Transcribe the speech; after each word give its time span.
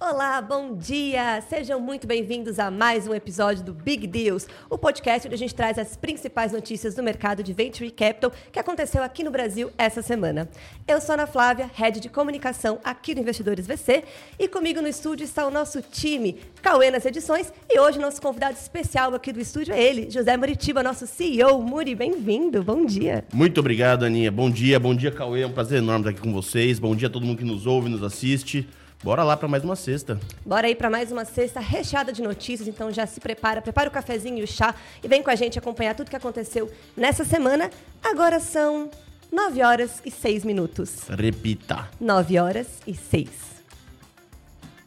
Olá, 0.00 0.40
bom 0.40 0.76
dia! 0.76 1.40
Sejam 1.48 1.80
muito 1.80 2.06
bem-vindos 2.06 2.60
a 2.60 2.70
mais 2.70 3.08
um 3.08 3.12
episódio 3.12 3.64
do 3.64 3.74
Big 3.74 4.06
Deals, 4.06 4.46
o 4.70 4.78
podcast 4.78 5.26
onde 5.26 5.34
a 5.34 5.38
gente 5.38 5.52
traz 5.52 5.76
as 5.76 5.96
principais 5.96 6.52
notícias 6.52 6.94
do 6.94 7.02
mercado 7.02 7.42
de 7.42 7.52
Venture 7.52 7.90
Capital 7.90 8.30
que 8.52 8.60
aconteceu 8.60 9.02
aqui 9.02 9.24
no 9.24 9.32
Brasil 9.32 9.72
essa 9.76 10.00
semana. 10.00 10.48
Eu 10.86 11.00
sou 11.00 11.14
Ana 11.14 11.26
Flávia, 11.26 11.68
head 11.74 11.98
de 11.98 12.08
comunicação 12.08 12.78
aqui 12.84 13.12
do 13.12 13.20
Investidores 13.20 13.66
VC, 13.66 14.04
e 14.38 14.46
comigo 14.46 14.80
no 14.80 14.86
estúdio 14.86 15.24
está 15.24 15.44
o 15.44 15.50
nosso 15.50 15.82
time, 15.82 16.38
Cauê 16.62 16.92
nas 16.92 17.04
edições, 17.04 17.52
e 17.68 17.80
hoje 17.80 17.98
nosso 17.98 18.22
convidado 18.22 18.56
especial 18.56 19.12
aqui 19.16 19.32
do 19.32 19.40
estúdio 19.40 19.74
é 19.74 19.82
ele, 19.82 20.08
José 20.08 20.36
Muritiba, 20.36 20.80
nosso 20.80 21.08
CEO. 21.08 21.60
Muri, 21.60 21.96
bem-vindo, 21.96 22.62
bom 22.62 22.86
dia! 22.86 23.24
Muito 23.34 23.58
obrigado, 23.58 24.04
Aninha. 24.04 24.30
Bom 24.30 24.48
dia, 24.48 24.78
bom 24.78 24.94
dia, 24.94 25.10
Cauê. 25.10 25.42
É 25.42 25.46
um 25.48 25.52
prazer 25.52 25.78
enorme 25.78 26.02
estar 26.02 26.10
aqui 26.10 26.20
com 26.20 26.32
vocês. 26.32 26.78
Bom 26.78 26.94
dia 26.94 27.08
a 27.08 27.10
todo 27.10 27.26
mundo 27.26 27.38
que 27.38 27.44
nos 27.44 27.66
ouve, 27.66 27.88
nos 27.88 28.04
assiste. 28.04 28.64
Bora 29.02 29.22
lá 29.22 29.36
para 29.36 29.46
mais 29.46 29.62
uma 29.62 29.76
sexta. 29.76 30.18
Bora 30.44 30.66
aí 30.66 30.74
para 30.74 30.90
mais 30.90 31.12
uma 31.12 31.24
sexta 31.24 31.60
recheada 31.60 32.12
de 32.12 32.20
notícias, 32.20 32.66
então 32.66 32.90
já 32.90 33.06
se 33.06 33.20
prepara, 33.20 33.62
prepara 33.62 33.88
o 33.88 33.92
cafezinho 33.92 34.38
e 34.38 34.42
o 34.42 34.46
chá 34.46 34.74
e 35.02 35.06
vem 35.06 35.22
com 35.22 35.30
a 35.30 35.36
gente 35.36 35.58
acompanhar 35.58 35.94
tudo 35.94 36.10
que 36.10 36.16
aconteceu 36.16 36.70
nessa 36.96 37.24
semana. 37.24 37.70
Agora 38.02 38.40
são 38.40 38.90
9 39.30 39.62
horas 39.62 40.02
e 40.04 40.10
6 40.10 40.44
minutos. 40.44 41.08
Repita. 41.08 41.88
9 42.00 42.38
horas 42.38 42.66
e 42.86 42.94
6. 42.94 43.28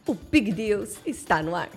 O 0.06 0.14
Big 0.14 0.52
Deals 0.52 0.98
está 1.06 1.42
no 1.42 1.56
ar. 1.56 1.70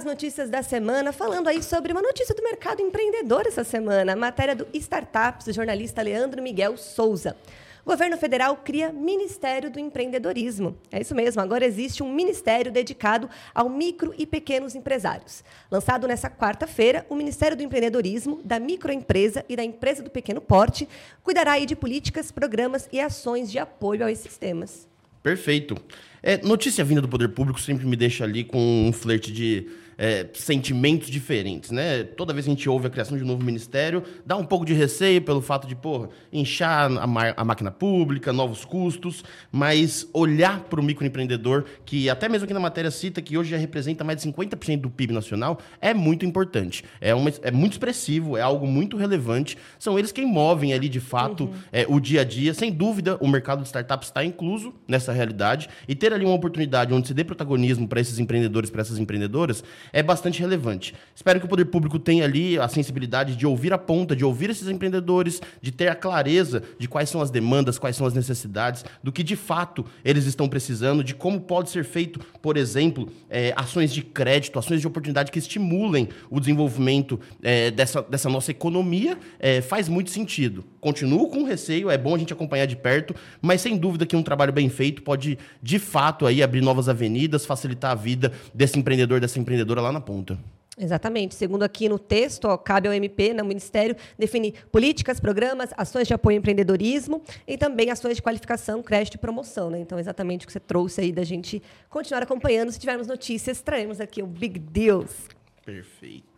As 0.00 0.04
notícias 0.06 0.48
da 0.48 0.62
semana 0.62 1.12
falando 1.12 1.46
aí 1.46 1.62
sobre 1.62 1.92
uma 1.92 2.00
notícia 2.00 2.34
do 2.34 2.42
mercado 2.42 2.80
empreendedor 2.80 3.46
essa 3.46 3.62
semana, 3.62 4.16
matéria 4.16 4.56
do 4.56 4.66
Startups, 4.72 5.44
do 5.44 5.52
jornalista 5.52 6.00
Leandro 6.00 6.42
Miguel 6.42 6.78
Souza. 6.78 7.36
O 7.84 7.90
governo 7.90 8.16
federal 8.16 8.56
cria 8.56 8.90
Ministério 8.90 9.70
do 9.70 9.78
Empreendedorismo. 9.78 10.74
É 10.90 11.02
isso 11.02 11.14
mesmo, 11.14 11.42
agora 11.42 11.66
existe 11.66 12.02
um 12.02 12.10
ministério 12.10 12.72
dedicado 12.72 13.28
ao 13.54 13.68
micro 13.68 14.14
e 14.16 14.24
pequenos 14.24 14.74
empresários. 14.74 15.44
Lançado 15.70 16.08
nessa 16.08 16.30
quarta-feira, 16.30 17.04
o 17.10 17.14
Ministério 17.14 17.54
do 17.54 17.62
Empreendedorismo, 17.62 18.40
da 18.42 18.58
microempresa 18.58 19.44
e 19.50 19.54
da 19.54 19.62
empresa 19.62 20.02
do 20.02 20.08
pequeno 20.08 20.40
porte 20.40 20.88
cuidará 21.22 21.52
aí 21.52 21.66
de 21.66 21.76
políticas, 21.76 22.32
programas 22.32 22.88
e 22.90 22.98
ações 22.98 23.50
de 23.50 23.58
apoio 23.58 24.06
a 24.06 24.10
esses 24.10 24.38
temas. 24.38 24.88
Perfeito. 25.22 25.76
É, 26.22 26.38
notícia 26.38 26.84
vinda 26.84 27.00
do 27.00 27.08
poder 27.08 27.28
público 27.28 27.60
sempre 27.60 27.86
me 27.86 27.96
deixa 27.96 28.24
ali 28.24 28.44
com 28.44 28.88
um 28.88 28.92
flerte 28.92 29.32
de 29.32 29.66
é, 30.00 30.26
sentimentos 30.32 31.10
diferentes, 31.10 31.70
né? 31.70 32.02
Toda 32.02 32.32
vez 32.32 32.46
que 32.46 32.50
a 32.50 32.54
gente 32.54 32.66
ouve 32.70 32.86
a 32.86 32.90
criação 32.90 33.18
de 33.18 33.22
um 33.22 33.26
novo 33.26 33.44
ministério, 33.44 34.02
dá 34.24 34.34
um 34.34 34.46
pouco 34.46 34.64
de 34.64 34.72
receio 34.72 35.20
pelo 35.20 35.42
fato 35.42 35.68
de, 35.68 35.76
porra, 35.76 36.08
inchar 36.32 36.90
a, 36.90 37.04
a 37.36 37.44
máquina 37.44 37.70
pública, 37.70 38.32
novos 38.32 38.64
custos, 38.64 39.22
mas 39.52 40.08
olhar 40.14 40.60
para 40.60 40.80
o 40.80 40.82
microempreendedor, 40.82 41.66
que 41.84 42.08
até 42.08 42.30
mesmo 42.30 42.46
aqui 42.46 42.54
na 42.54 42.60
matéria 42.60 42.90
cita 42.90 43.20
que 43.20 43.36
hoje 43.36 43.50
já 43.50 43.58
representa 43.58 44.02
mais 44.02 44.22
de 44.22 44.32
50% 44.32 44.80
do 44.80 44.88
PIB 44.88 45.12
nacional, 45.12 45.58
é 45.82 45.92
muito 45.92 46.24
importante. 46.24 46.82
É, 46.98 47.14
uma, 47.14 47.30
é 47.42 47.50
muito 47.50 47.72
expressivo, 47.72 48.38
é 48.38 48.40
algo 48.40 48.66
muito 48.66 48.96
relevante. 48.96 49.58
São 49.78 49.98
eles 49.98 50.12
quem 50.12 50.24
movem 50.24 50.72
ali, 50.72 50.88
de 50.88 51.00
fato, 51.00 51.44
uhum. 51.44 51.52
é, 51.70 51.84
o 51.86 52.00
dia 52.00 52.22
a 52.22 52.24
dia. 52.24 52.54
Sem 52.54 52.72
dúvida, 52.72 53.18
o 53.20 53.28
mercado 53.28 53.60
de 53.60 53.66
startups 53.66 54.08
está 54.08 54.24
incluso 54.24 54.72
nessa 54.88 55.12
realidade 55.12 55.68
e 55.86 55.94
ter 55.94 56.09
ali 56.14 56.24
uma 56.24 56.34
oportunidade 56.34 56.92
onde 56.92 57.08
se 57.08 57.14
dê 57.14 57.24
protagonismo 57.24 57.86
para 57.86 58.00
esses 58.00 58.18
empreendedores, 58.18 58.70
para 58.70 58.82
essas 58.82 58.98
empreendedoras, 58.98 59.64
é 59.92 60.02
bastante 60.02 60.40
relevante. 60.40 60.94
Espero 61.14 61.40
que 61.40 61.46
o 61.46 61.48
poder 61.48 61.66
público 61.66 61.98
tenha 61.98 62.24
ali 62.24 62.58
a 62.58 62.68
sensibilidade 62.68 63.36
de 63.36 63.46
ouvir 63.46 63.72
a 63.72 63.78
ponta, 63.78 64.16
de 64.16 64.24
ouvir 64.24 64.50
esses 64.50 64.68
empreendedores, 64.68 65.40
de 65.60 65.70
ter 65.70 65.88
a 65.88 65.94
clareza 65.94 66.62
de 66.78 66.88
quais 66.88 67.08
são 67.08 67.20
as 67.20 67.30
demandas, 67.30 67.78
quais 67.78 67.96
são 67.96 68.06
as 68.06 68.14
necessidades, 68.14 68.84
do 69.02 69.12
que 69.12 69.22
de 69.22 69.36
fato 69.36 69.84
eles 70.04 70.26
estão 70.26 70.48
precisando, 70.48 71.04
de 71.04 71.14
como 71.14 71.40
pode 71.40 71.70
ser 71.70 71.84
feito, 71.84 72.20
por 72.40 72.56
exemplo, 72.56 73.08
é, 73.28 73.52
ações 73.56 73.92
de 73.92 74.02
crédito, 74.02 74.58
ações 74.58 74.80
de 74.80 74.86
oportunidade 74.86 75.30
que 75.30 75.38
estimulem 75.38 76.08
o 76.30 76.40
desenvolvimento 76.40 77.20
é, 77.42 77.70
dessa, 77.70 78.02
dessa 78.02 78.28
nossa 78.28 78.50
economia, 78.50 79.18
é, 79.38 79.60
faz 79.60 79.88
muito 79.88 80.10
sentido. 80.10 80.64
Continuo 80.80 81.28
com 81.28 81.44
receio, 81.44 81.90
é 81.90 81.98
bom 81.98 82.14
a 82.14 82.18
gente 82.18 82.32
acompanhar 82.32 82.66
de 82.66 82.76
perto, 82.76 83.14
mas 83.40 83.60
sem 83.60 83.76
dúvida 83.76 84.06
que 84.06 84.16
um 84.16 84.22
trabalho 84.22 84.52
bem 84.52 84.68
feito 84.68 85.02
pode, 85.02 85.38
de 85.62 85.78
fato, 85.78 85.99
aí 86.26 86.42
abrir 86.42 86.60
novas 86.60 86.88
avenidas, 86.88 87.46
facilitar 87.46 87.92
a 87.92 87.94
vida 87.94 88.32
desse 88.54 88.78
empreendedor, 88.78 89.20
dessa 89.20 89.38
empreendedora 89.38 89.80
lá 89.80 89.92
na 89.92 90.00
ponta. 90.00 90.38
Exatamente. 90.80 91.34
Segundo 91.34 91.62
aqui 91.62 91.90
no 91.90 91.98
texto, 91.98 92.46
ó, 92.46 92.56
cabe 92.56 92.88
ao 92.88 92.94
MP, 92.94 93.34
no 93.34 93.44
Ministério, 93.44 93.94
definir 94.18 94.54
políticas, 94.72 95.20
programas, 95.20 95.70
ações 95.76 96.08
de 96.08 96.14
apoio 96.14 96.36
ao 96.36 96.38
empreendedorismo 96.38 97.22
e 97.46 97.58
também 97.58 97.90
ações 97.90 98.16
de 98.16 98.22
qualificação, 98.22 98.82
crédito 98.82 99.16
e 99.16 99.18
promoção. 99.18 99.68
Né? 99.68 99.78
Então, 99.78 99.98
exatamente 99.98 100.44
o 100.44 100.46
que 100.46 100.52
você 100.52 100.60
trouxe 100.60 101.02
aí 101.02 101.12
da 101.12 101.22
gente 101.22 101.62
continuar 101.90 102.22
acompanhando. 102.22 102.72
Se 102.72 102.80
tivermos 102.80 103.06
notícias, 103.06 103.60
traremos 103.60 104.00
aqui 104.00 104.22
o 104.22 104.26
Big 104.26 104.58
Deals. 104.58 105.28
Perfeito. 105.66 106.30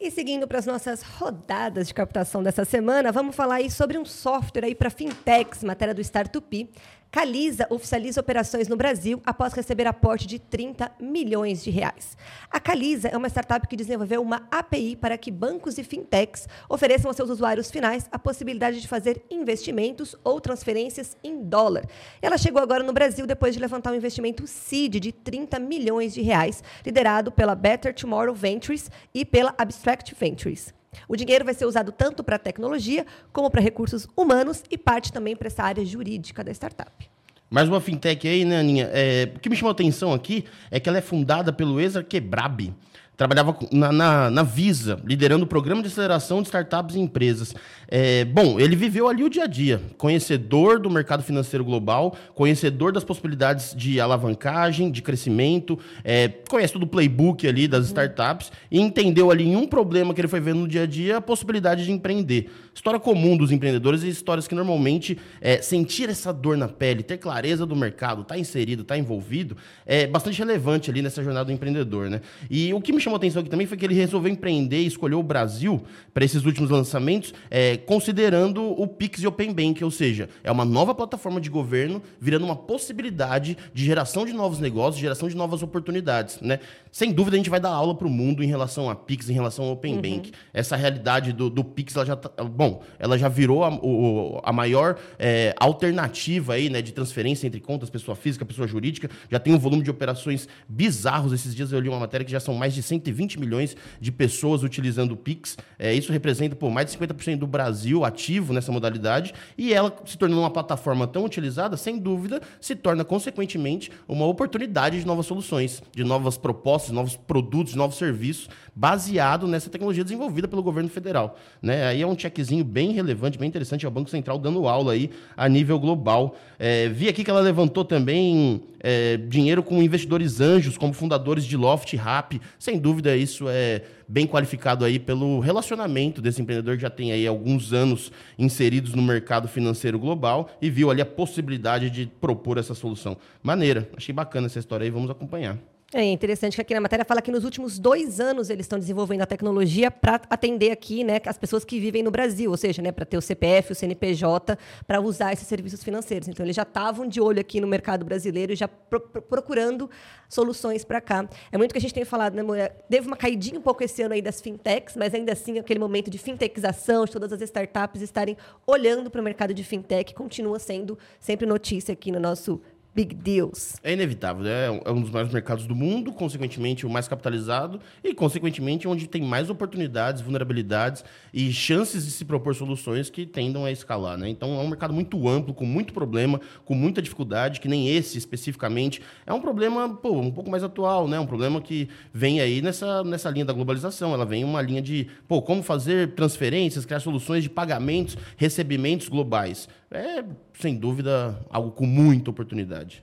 E 0.00 0.12
seguindo 0.12 0.46
para 0.46 0.60
as 0.60 0.66
nossas 0.66 1.02
rodadas 1.02 1.88
de 1.88 1.94
captação 1.94 2.40
dessa 2.40 2.64
semana, 2.64 3.10
vamos 3.10 3.34
falar 3.34 3.56
aí 3.56 3.68
sobre 3.68 3.98
um 3.98 4.04
software 4.04 4.64
aí 4.64 4.72
para 4.72 4.90
fintechs, 4.90 5.64
matéria 5.64 5.92
do 5.92 6.00
Startup, 6.00 6.70
Caliza 7.10 7.66
oficializa 7.70 8.20
operações 8.20 8.68
no 8.68 8.76
Brasil 8.76 9.22
após 9.24 9.54
receber 9.54 9.86
aporte 9.86 10.26
de 10.26 10.38
30 10.38 10.92
milhões 11.00 11.64
de 11.64 11.70
reais. 11.70 12.18
A 12.50 12.60
Caliza 12.60 13.08
é 13.08 13.16
uma 13.16 13.28
startup 13.28 13.66
que 13.66 13.76
desenvolveu 13.76 14.20
uma 14.20 14.46
API 14.50 14.94
para 14.94 15.16
que 15.16 15.30
bancos 15.30 15.78
e 15.78 15.84
fintechs 15.84 16.46
ofereçam 16.68 17.08
aos 17.08 17.16
seus 17.16 17.30
usuários 17.30 17.70
finais 17.70 18.06
a 18.12 18.18
possibilidade 18.18 18.80
de 18.80 18.86
fazer 18.86 19.24
investimentos 19.30 20.14
ou 20.22 20.38
transferências 20.38 21.16
em 21.24 21.42
dólar. 21.42 21.86
Ela 22.20 22.36
chegou 22.36 22.60
agora 22.60 22.84
no 22.84 22.92
Brasil 22.92 23.26
depois 23.26 23.54
de 23.54 23.60
levantar 23.60 23.90
um 23.92 23.96
investimento 23.96 24.46
seed 24.46 25.00
de 25.00 25.10
30 25.10 25.58
milhões 25.58 26.12
de 26.12 26.20
reais, 26.20 26.62
liderado 26.84 27.32
pela 27.32 27.54
Better 27.54 27.94
Tomorrow 27.94 28.34
Ventures 28.34 28.90
e 29.14 29.24
pela 29.24 29.54
Abstract 29.56 30.14
Ventures. 30.14 30.77
O 31.08 31.16
dinheiro 31.16 31.44
vai 31.44 31.54
ser 31.54 31.66
usado 31.66 31.92
tanto 31.92 32.24
para 32.24 32.38
tecnologia 32.38 33.06
como 33.32 33.50
para 33.50 33.60
recursos 33.60 34.06
humanos 34.16 34.62
e 34.70 34.78
parte 34.78 35.12
também 35.12 35.36
para 35.36 35.48
essa 35.48 35.62
área 35.62 35.84
jurídica 35.84 36.42
da 36.42 36.50
startup. 36.52 37.08
Mais 37.50 37.66
uma 37.66 37.80
fintech 37.80 38.28
aí, 38.28 38.44
né, 38.44 38.58
Aninha? 38.58 38.90
É, 38.92 39.32
o 39.34 39.40
que 39.40 39.48
me 39.48 39.56
chamou 39.56 39.70
a 39.70 39.72
atenção 39.72 40.12
aqui 40.12 40.44
é 40.70 40.78
que 40.78 40.88
ela 40.88 40.98
é 40.98 41.00
fundada 41.00 41.50
pelo 41.52 41.80
Ezra 41.80 42.02
Quebrabi, 42.02 42.74
trabalhava 43.18 43.58
na, 43.72 43.90
na, 43.90 44.30
na, 44.30 44.42
Visa, 44.44 44.96
liderando 45.04 45.44
o 45.44 45.48
programa 45.48 45.82
de 45.82 45.88
aceleração 45.88 46.40
de 46.40 46.46
startups 46.46 46.94
e 46.94 47.00
empresas. 47.00 47.52
É, 47.88 48.24
bom, 48.24 48.60
ele 48.60 48.76
viveu 48.76 49.08
ali 49.08 49.24
o 49.24 49.28
dia 49.28 49.42
a 49.42 49.46
dia, 49.48 49.82
conhecedor 49.98 50.78
do 50.78 50.88
mercado 50.88 51.24
financeiro 51.24 51.64
global, 51.64 52.16
conhecedor 52.32 52.92
das 52.92 53.02
possibilidades 53.02 53.74
de 53.76 54.00
alavancagem, 54.00 54.88
de 54.88 55.02
crescimento, 55.02 55.76
é, 56.04 56.28
conhece 56.48 56.72
todo 56.72 56.84
o 56.84 56.86
playbook 56.86 57.46
ali 57.46 57.66
das 57.66 57.80
uhum. 57.80 57.86
startups 57.86 58.52
e 58.70 58.80
entendeu 58.80 59.32
ali 59.32 59.48
em 59.48 59.56
um 59.56 59.66
problema 59.66 60.14
que 60.14 60.20
ele 60.20 60.28
foi 60.28 60.38
vendo 60.38 60.60
no 60.60 60.68
dia 60.68 60.84
a 60.84 60.86
dia 60.86 61.16
a 61.16 61.20
possibilidade 61.20 61.84
de 61.84 61.90
empreender. 61.90 62.48
História 62.78 63.00
comum 63.00 63.36
dos 63.36 63.50
empreendedores 63.50 64.04
e 64.04 64.08
histórias 64.08 64.46
que 64.46 64.54
normalmente 64.54 65.18
é, 65.40 65.60
sentir 65.60 66.08
essa 66.08 66.32
dor 66.32 66.56
na 66.56 66.68
pele, 66.68 67.02
ter 67.02 67.18
clareza 67.18 67.66
do 67.66 67.74
mercado, 67.74 68.22
estar 68.22 68.36
tá 68.36 68.38
inserido, 68.38 68.82
estar 68.82 68.94
tá 68.94 68.98
envolvido, 69.00 69.56
é 69.84 70.06
bastante 70.06 70.38
relevante 70.38 70.88
ali 70.88 71.02
nessa 71.02 71.20
jornada 71.20 71.46
do 71.46 71.52
empreendedor, 71.52 72.08
né? 72.08 72.20
E 72.48 72.72
o 72.72 72.80
que 72.80 72.92
me 72.92 73.00
chamou 73.00 73.16
atenção 73.16 73.40
aqui 73.40 73.50
também 73.50 73.66
foi 73.66 73.76
que 73.76 73.84
ele 73.84 73.94
resolveu 73.94 74.30
empreender 74.30 74.78
e 74.78 74.86
escolheu 74.86 75.18
o 75.18 75.24
Brasil 75.24 75.82
para 76.14 76.24
esses 76.24 76.44
últimos 76.44 76.70
lançamentos, 76.70 77.34
é, 77.50 77.78
considerando 77.78 78.62
o 78.62 78.86
Pix 78.86 79.24
e 79.24 79.26
Open 79.26 79.52
Bank, 79.52 79.82
ou 79.82 79.90
seja, 79.90 80.28
é 80.44 80.52
uma 80.52 80.64
nova 80.64 80.94
plataforma 80.94 81.40
de 81.40 81.50
governo 81.50 82.00
virando 82.20 82.44
uma 82.44 82.54
possibilidade 82.54 83.58
de 83.74 83.84
geração 83.84 84.24
de 84.24 84.32
novos 84.32 84.60
negócios, 84.60 85.00
geração 85.00 85.28
de 85.28 85.36
novas 85.36 85.64
oportunidades, 85.64 86.40
né? 86.40 86.60
Sem 86.92 87.12
dúvida 87.12 87.36
a 87.36 87.38
gente 87.38 87.50
vai 87.50 87.58
dar 87.58 87.70
aula 87.70 87.94
para 87.94 88.06
o 88.06 88.10
mundo 88.10 88.42
em 88.42 88.46
relação 88.46 88.88
a 88.88 88.94
Pix, 88.94 89.28
em 89.28 89.34
relação 89.34 89.64
ao 89.64 89.72
Open 89.72 89.96
uhum. 89.96 90.00
Bank. 90.00 90.32
Essa 90.54 90.76
realidade 90.76 91.32
do, 91.32 91.50
do 91.50 91.64
Pix, 91.64 91.96
ela 91.96 92.06
já 92.06 92.14
tá, 92.14 92.30
bom, 92.44 92.67
ela 92.98 93.16
já 93.16 93.28
virou 93.28 93.64
a, 93.64 93.74
o, 93.74 94.40
a 94.42 94.52
maior 94.52 94.98
é, 95.18 95.54
alternativa 95.58 96.54
aí, 96.54 96.68
né, 96.68 96.82
de 96.82 96.92
transferência 96.92 97.46
entre 97.46 97.60
contas, 97.60 97.88
pessoa 97.88 98.14
física, 98.14 98.44
pessoa 98.44 98.68
jurídica. 98.68 99.08
Já 99.30 99.38
tem 99.38 99.54
um 99.54 99.58
volume 99.58 99.82
de 99.82 99.90
operações 99.90 100.46
bizarros. 100.68 101.32
Esses 101.32 101.54
dias 101.54 101.72
eu 101.72 101.80
li 101.80 101.88
uma 101.88 102.00
matéria 102.00 102.24
que 102.24 102.32
já 102.32 102.40
são 102.40 102.54
mais 102.54 102.74
de 102.74 102.82
100 102.82 102.98
120 102.98 103.40
milhões 103.40 103.76
de 104.00 104.12
pessoas 104.12 104.62
utilizando 104.62 105.12
o 105.12 105.16
Pix. 105.16 105.56
É, 105.78 105.92
isso 105.94 106.12
representa 106.12 106.54
pô, 106.56 106.70
mais 106.70 106.90
de 106.90 106.98
50% 106.98 107.38
do 107.38 107.46
Brasil 107.46 108.04
ativo 108.04 108.52
nessa 108.52 108.72
modalidade. 108.72 109.32
E 109.56 109.72
ela 109.72 109.94
se 110.04 110.18
tornando 110.18 110.42
uma 110.42 110.50
plataforma 110.50 111.06
tão 111.06 111.24
utilizada, 111.24 111.76
sem 111.76 111.98
dúvida, 111.98 112.40
se 112.60 112.74
torna, 112.74 113.04
consequentemente, 113.04 113.90
uma 114.06 114.26
oportunidade 114.26 114.98
de 114.98 115.06
novas 115.06 115.26
soluções, 115.26 115.82
de 115.94 116.04
novas 116.04 116.36
propostas, 116.36 116.90
novos 116.90 117.16
produtos, 117.16 117.74
novos 117.74 117.96
serviços, 117.96 118.48
baseado 118.74 119.46
nessa 119.46 119.70
tecnologia 119.70 120.04
desenvolvida 120.04 120.46
pelo 120.46 120.62
governo 120.62 120.88
federal. 120.88 121.36
Né? 121.60 121.86
Aí 121.86 122.02
é 122.02 122.06
um 122.06 122.18
checkzinho 122.18 122.57
bem 122.62 122.92
relevante, 122.92 123.38
bem 123.38 123.48
interessante, 123.48 123.84
é 123.84 123.88
o 123.88 123.90
Banco 123.90 124.10
Central 124.10 124.38
dando 124.38 124.66
aula 124.66 124.92
aí 124.92 125.10
a 125.36 125.48
nível 125.48 125.78
global. 125.78 126.36
É, 126.58 126.88
vi 126.88 127.08
aqui 127.08 127.24
que 127.24 127.30
ela 127.30 127.40
levantou 127.40 127.84
também 127.84 128.62
é, 128.80 129.16
dinheiro 129.16 129.62
com 129.62 129.82
investidores 129.82 130.40
anjos, 130.40 130.76
como 130.76 130.92
fundadores 130.92 131.44
de 131.44 131.56
Loft 131.56 131.94
Rap. 131.94 132.40
Sem 132.58 132.78
dúvida, 132.78 133.16
isso 133.16 133.46
é 133.48 133.82
bem 134.08 134.26
qualificado 134.26 134.84
aí 134.84 134.98
pelo 134.98 135.40
relacionamento 135.40 136.22
desse 136.22 136.40
empreendedor 136.40 136.76
que 136.76 136.82
já 136.82 136.90
tem 136.90 137.12
aí 137.12 137.26
alguns 137.26 137.72
anos 137.72 138.10
inseridos 138.38 138.94
no 138.94 139.02
mercado 139.02 139.48
financeiro 139.48 139.98
global 139.98 140.50
e 140.60 140.70
viu 140.70 140.90
ali 140.90 141.02
a 141.02 141.06
possibilidade 141.06 141.90
de 141.90 142.06
propor 142.20 142.58
essa 142.58 142.74
solução. 142.74 143.16
Maneira, 143.42 143.88
achei 143.96 144.14
bacana 144.14 144.46
essa 144.46 144.58
história 144.58 144.84
aí, 144.84 144.90
vamos 144.90 145.10
acompanhar. 145.10 145.58
É 145.90 146.04
interessante 146.04 146.54
que 146.54 146.60
aqui 146.60 146.74
na 146.74 146.82
matéria 146.82 147.02
fala 147.02 147.22
que 147.22 147.30
nos 147.30 147.44
últimos 147.44 147.78
dois 147.78 148.20
anos 148.20 148.50
eles 148.50 148.66
estão 148.66 148.78
desenvolvendo 148.78 149.22
a 149.22 149.26
tecnologia 149.26 149.90
para 149.90 150.20
atender 150.28 150.70
aqui 150.70 151.02
né, 151.02 151.18
as 151.24 151.38
pessoas 151.38 151.64
que 151.64 151.80
vivem 151.80 152.02
no 152.02 152.10
Brasil, 152.10 152.50
ou 152.50 152.58
seja, 152.58 152.82
né, 152.82 152.92
para 152.92 153.06
ter 153.06 153.16
o 153.16 153.22
CPF, 153.22 153.72
o 153.72 153.74
CNPJ, 153.74 154.58
para 154.86 155.00
usar 155.00 155.32
esses 155.32 155.48
serviços 155.48 155.82
financeiros. 155.82 156.28
Então, 156.28 156.44
eles 156.44 156.54
já 156.54 156.64
estavam 156.64 157.06
de 157.06 157.22
olho 157.22 157.40
aqui 157.40 157.58
no 157.58 157.66
mercado 157.66 158.04
brasileiro, 158.04 158.54
já 158.54 158.68
pro 158.68 159.00
procurando 159.00 159.88
soluções 160.28 160.84
para 160.84 161.00
cá. 161.00 161.26
É 161.50 161.56
muito 161.56 161.72
que 161.72 161.78
a 161.78 161.80
gente 161.80 161.94
tem 161.94 162.04
falado, 162.04 162.34
né, 162.34 162.42
mulher? 162.42 162.84
Teve 162.90 163.06
uma 163.06 163.16
caidinha 163.16 163.58
um 163.58 163.62
pouco 163.62 163.82
esse 163.82 164.02
ano 164.02 164.12
aí 164.12 164.20
das 164.20 164.42
fintechs, 164.42 164.94
mas 164.94 165.14
ainda 165.14 165.32
assim, 165.32 165.58
aquele 165.58 165.80
momento 165.80 166.10
de 166.10 166.18
fintechização, 166.18 167.06
de 167.06 167.12
todas 167.12 167.32
as 167.32 167.40
startups 167.40 168.02
estarem 168.02 168.36
olhando 168.66 169.10
para 169.10 169.22
o 169.22 169.24
mercado 169.24 169.54
de 169.54 169.64
fintech, 169.64 170.12
continua 170.12 170.58
sendo 170.58 170.98
sempre 171.18 171.46
notícia 171.46 171.94
aqui 171.94 172.12
no 172.12 172.20
nosso 172.20 172.60
big 172.94 173.14
deals. 173.14 173.76
É 173.82 173.92
inevitável, 173.92 174.42
né? 174.42 174.66
É 174.84 174.90
um 174.90 175.00
dos 175.00 175.10
maiores 175.10 175.32
mercados 175.32 175.66
do 175.66 175.74
mundo, 175.74 176.12
consequentemente 176.12 176.84
o 176.84 176.90
mais 176.90 177.06
capitalizado 177.06 177.80
e, 178.02 178.12
consequentemente, 178.12 178.88
onde 178.88 179.06
tem 179.06 179.22
mais 179.22 179.50
oportunidades, 179.50 180.20
vulnerabilidades 180.20 181.04
e 181.32 181.52
chances 181.52 182.04
de 182.04 182.10
se 182.10 182.24
propor 182.24 182.54
soluções 182.54 183.08
que 183.08 183.24
tendam 183.24 183.64
a 183.64 183.70
escalar, 183.70 184.18
né? 184.18 184.28
Então 184.28 184.58
é 184.58 184.62
um 184.62 184.68
mercado 184.68 184.92
muito 184.92 185.28
amplo, 185.28 185.54
com 185.54 185.64
muito 185.64 185.92
problema, 185.92 186.40
com 186.64 186.74
muita 186.74 187.00
dificuldade, 187.00 187.60
que 187.60 187.68
nem 187.68 187.88
esse 187.88 188.18
especificamente. 188.18 189.00
É 189.24 189.32
um 189.32 189.40
problema, 189.40 189.88
pô, 189.88 190.18
um 190.18 190.30
pouco 190.30 190.50
mais 190.50 190.64
atual, 190.64 191.06
né? 191.06 191.20
Um 191.20 191.26
problema 191.26 191.60
que 191.60 191.88
vem 192.12 192.40
aí 192.40 192.60
nessa, 192.60 193.04
nessa 193.04 193.30
linha 193.30 193.44
da 193.44 193.52
globalização. 193.52 194.12
Ela 194.12 194.26
vem 194.26 194.44
uma 194.44 194.60
linha 194.60 194.82
de, 194.82 195.06
pô, 195.26 195.40
como 195.40 195.62
fazer 195.62 196.14
transferências, 196.14 196.84
criar 196.84 197.00
soluções 197.00 197.42
de 197.42 197.50
pagamentos, 197.50 198.16
recebimentos 198.36 199.08
globais 199.08 199.68
é, 199.90 200.24
sem 200.54 200.76
dúvida, 200.76 201.38
algo 201.50 201.70
com 201.70 201.86
muita 201.86 202.30
oportunidade. 202.30 203.02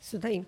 Isso 0.00 0.18
daí. 0.18 0.44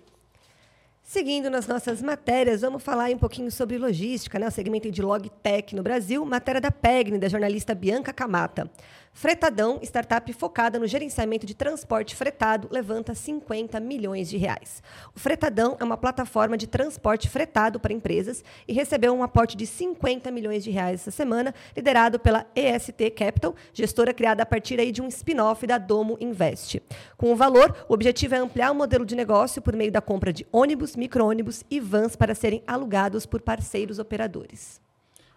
Seguindo 1.01 1.49
nas 1.49 1.67
nossas 1.67 2.01
matérias, 2.01 2.61
vamos 2.61 2.81
falar 2.81 3.09
um 3.11 3.17
pouquinho 3.17 3.51
sobre 3.51 3.77
logística, 3.77 4.39
né? 4.39 4.47
o 4.47 4.51
segmento 4.51 4.89
de 4.89 5.01
logtech 5.01 5.75
no 5.75 5.83
Brasil, 5.83 6.25
matéria 6.25 6.61
da 6.61 6.71
PEGN, 6.71 7.19
da 7.19 7.27
jornalista 7.27 7.75
Bianca 7.75 8.13
Camata. 8.13 8.69
Fretadão, 9.13 9.79
startup 9.83 10.33
focada 10.33 10.79
no 10.79 10.87
gerenciamento 10.87 11.45
de 11.45 11.53
transporte 11.53 12.15
fretado, 12.15 12.67
levanta 12.71 13.13
50 13.13 13.79
milhões 13.79 14.27
de 14.27 14.37
reais. 14.37 14.81
O 15.15 15.19
Fretadão 15.19 15.77
é 15.79 15.83
uma 15.83 15.95
plataforma 15.95 16.57
de 16.57 16.67
transporte 16.67 17.29
fretado 17.29 17.79
para 17.79 17.93
empresas 17.93 18.43
e 18.67 18.73
recebeu 18.73 19.13
um 19.13 19.23
aporte 19.23 19.55
de 19.55 19.67
50 19.67 20.29
milhões 20.31 20.63
de 20.63 20.71
reais 20.71 21.01
essa 21.01 21.11
semana, 21.11 21.53
liderado 21.73 22.19
pela 22.19 22.45
EST 22.55 23.11
Capital, 23.15 23.55
gestora 23.71 24.13
criada 24.13 24.43
a 24.43 24.45
partir 24.47 24.79
aí 24.79 24.91
de 24.91 25.01
um 25.01 25.07
spin-off 25.07 25.65
da 25.65 25.77
Domo 25.77 26.17
Invest. 26.19 26.81
Com 27.15 27.31
o 27.31 27.35
valor, 27.35 27.85
o 27.87 27.93
objetivo 27.93 28.33
é 28.33 28.39
ampliar 28.39 28.71
o 28.71 28.75
modelo 28.75 29.05
de 29.05 29.15
negócio 29.15 29.61
por 29.61 29.75
meio 29.75 29.91
da 29.91 30.01
compra 30.01 30.33
de 30.33 30.45
ônibus, 30.51 30.95
micro-ônibus 30.95 31.63
e 31.69 31.79
vans 31.79 32.15
para 32.15 32.35
serem 32.35 32.63
alugados 32.65 33.27
por 33.27 33.41
parceiros 33.41 33.99
operadores 33.99 34.83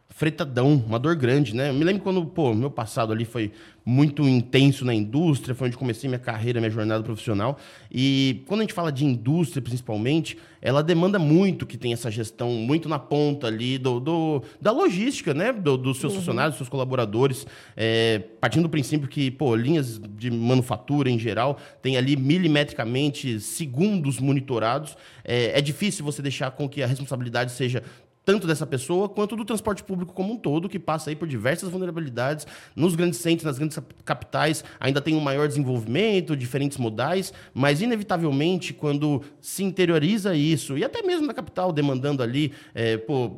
fretadão, 0.09 0.83
uma 0.87 0.99
dor 0.99 1.15
grande, 1.15 1.55
né? 1.55 1.69
Eu 1.69 1.75
me 1.75 1.85
lembro 1.85 2.03
quando, 2.03 2.25
pô, 2.25 2.55
meu 2.55 2.71
passado 2.71 3.13
ali 3.13 3.25
foi 3.25 3.53
muito 3.85 4.27
intenso 4.27 4.85
na 4.85 4.95
indústria, 4.95 5.55
foi 5.55 5.69
onde 5.69 5.77
comecei 5.77 6.09
minha 6.09 6.19
carreira, 6.19 6.59
minha 6.59 6.71
jornada 6.71 7.05
profissional. 7.05 7.59
E 7.93 8.43
quando 8.47 8.61
a 8.61 8.63
gente 8.65 8.73
fala 8.73 8.91
de 8.91 9.05
indústria, 9.05 9.63
principalmente, 9.63 10.39
ela 10.61 10.83
demanda 10.83 11.19
muito 11.19 11.67
que 11.67 11.77
tenha 11.77 11.95
essa 11.95 12.11
gestão 12.11 12.51
muito 12.51 12.89
na 12.89 12.99
ponta 12.99 13.47
ali 13.47 13.79
do, 13.79 14.01
do 14.01 14.43
da 14.61 14.73
logística, 14.73 15.35
né? 15.35 15.53
Do, 15.53 15.77
dos 15.77 15.99
seus 15.99 16.15
uhum. 16.15 16.19
funcionários, 16.19 16.55
dos 16.55 16.59
seus 16.59 16.69
colaboradores. 16.69 17.47
É, 17.77 18.21
partindo 18.41 18.63
do 18.63 18.71
princípio 18.71 19.07
que, 19.07 19.31
pô, 19.31 19.55
linhas 19.55 20.01
de 20.17 20.31
manufatura 20.31 21.11
em 21.11 21.19
geral 21.19 21.59
tem 21.83 21.97
ali 21.97 22.17
milimetricamente 22.17 23.39
segundos 23.39 24.19
monitorados. 24.19 24.97
É, 25.25 25.59
é 25.59 25.61
difícil 25.61 26.05
você 26.05 26.23
deixar 26.23 26.51
com 26.53 26.69
que 26.69 26.83
a 26.83 26.87
responsabilidade 26.87 27.53
seja 27.53 27.83
tanto 28.27 28.45
dessa 28.45 28.67
pessoa 28.67 29.09
quanto 29.09 29.37
do 29.37 29.45
transporte 29.45 29.85
público 29.85 30.13
como 30.13 30.33
um 30.33 30.37
todo, 30.37 30.69
que 30.69 30.81
passa 30.81 31.11
aí 31.11 31.17
por 31.17 31.29
diversas 31.29 31.71
vulnerabilidades. 31.71 32.45
Nos 32.75 32.97
grandes 32.97 33.21
centros, 33.21 33.45
nas 33.45 33.57
grandes 33.57 33.79
capitais, 34.05 34.65
ainda 34.81 35.01
tem 35.01 35.15
um 35.15 35.21
maior 35.21 35.47
desenvolvimento, 35.47 36.37
diferentes 36.37 36.77
modais, 36.77 37.33
mas 37.55 37.81
inevitavelmente, 37.81 38.75
quando 38.75 39.23
se 39.41 39.63
interioriza 39.63 40.35
isso, 40.35 40.77
e 40.77 40.83
até 40.83 41.03
mesmo 41.03 41.25
na 41.25 41.33
capital, 41.33 41.73
demandando 41.73 42.21
ali, 42.21 42.53
é, 42.75 42.97
pô, 42.97 43.31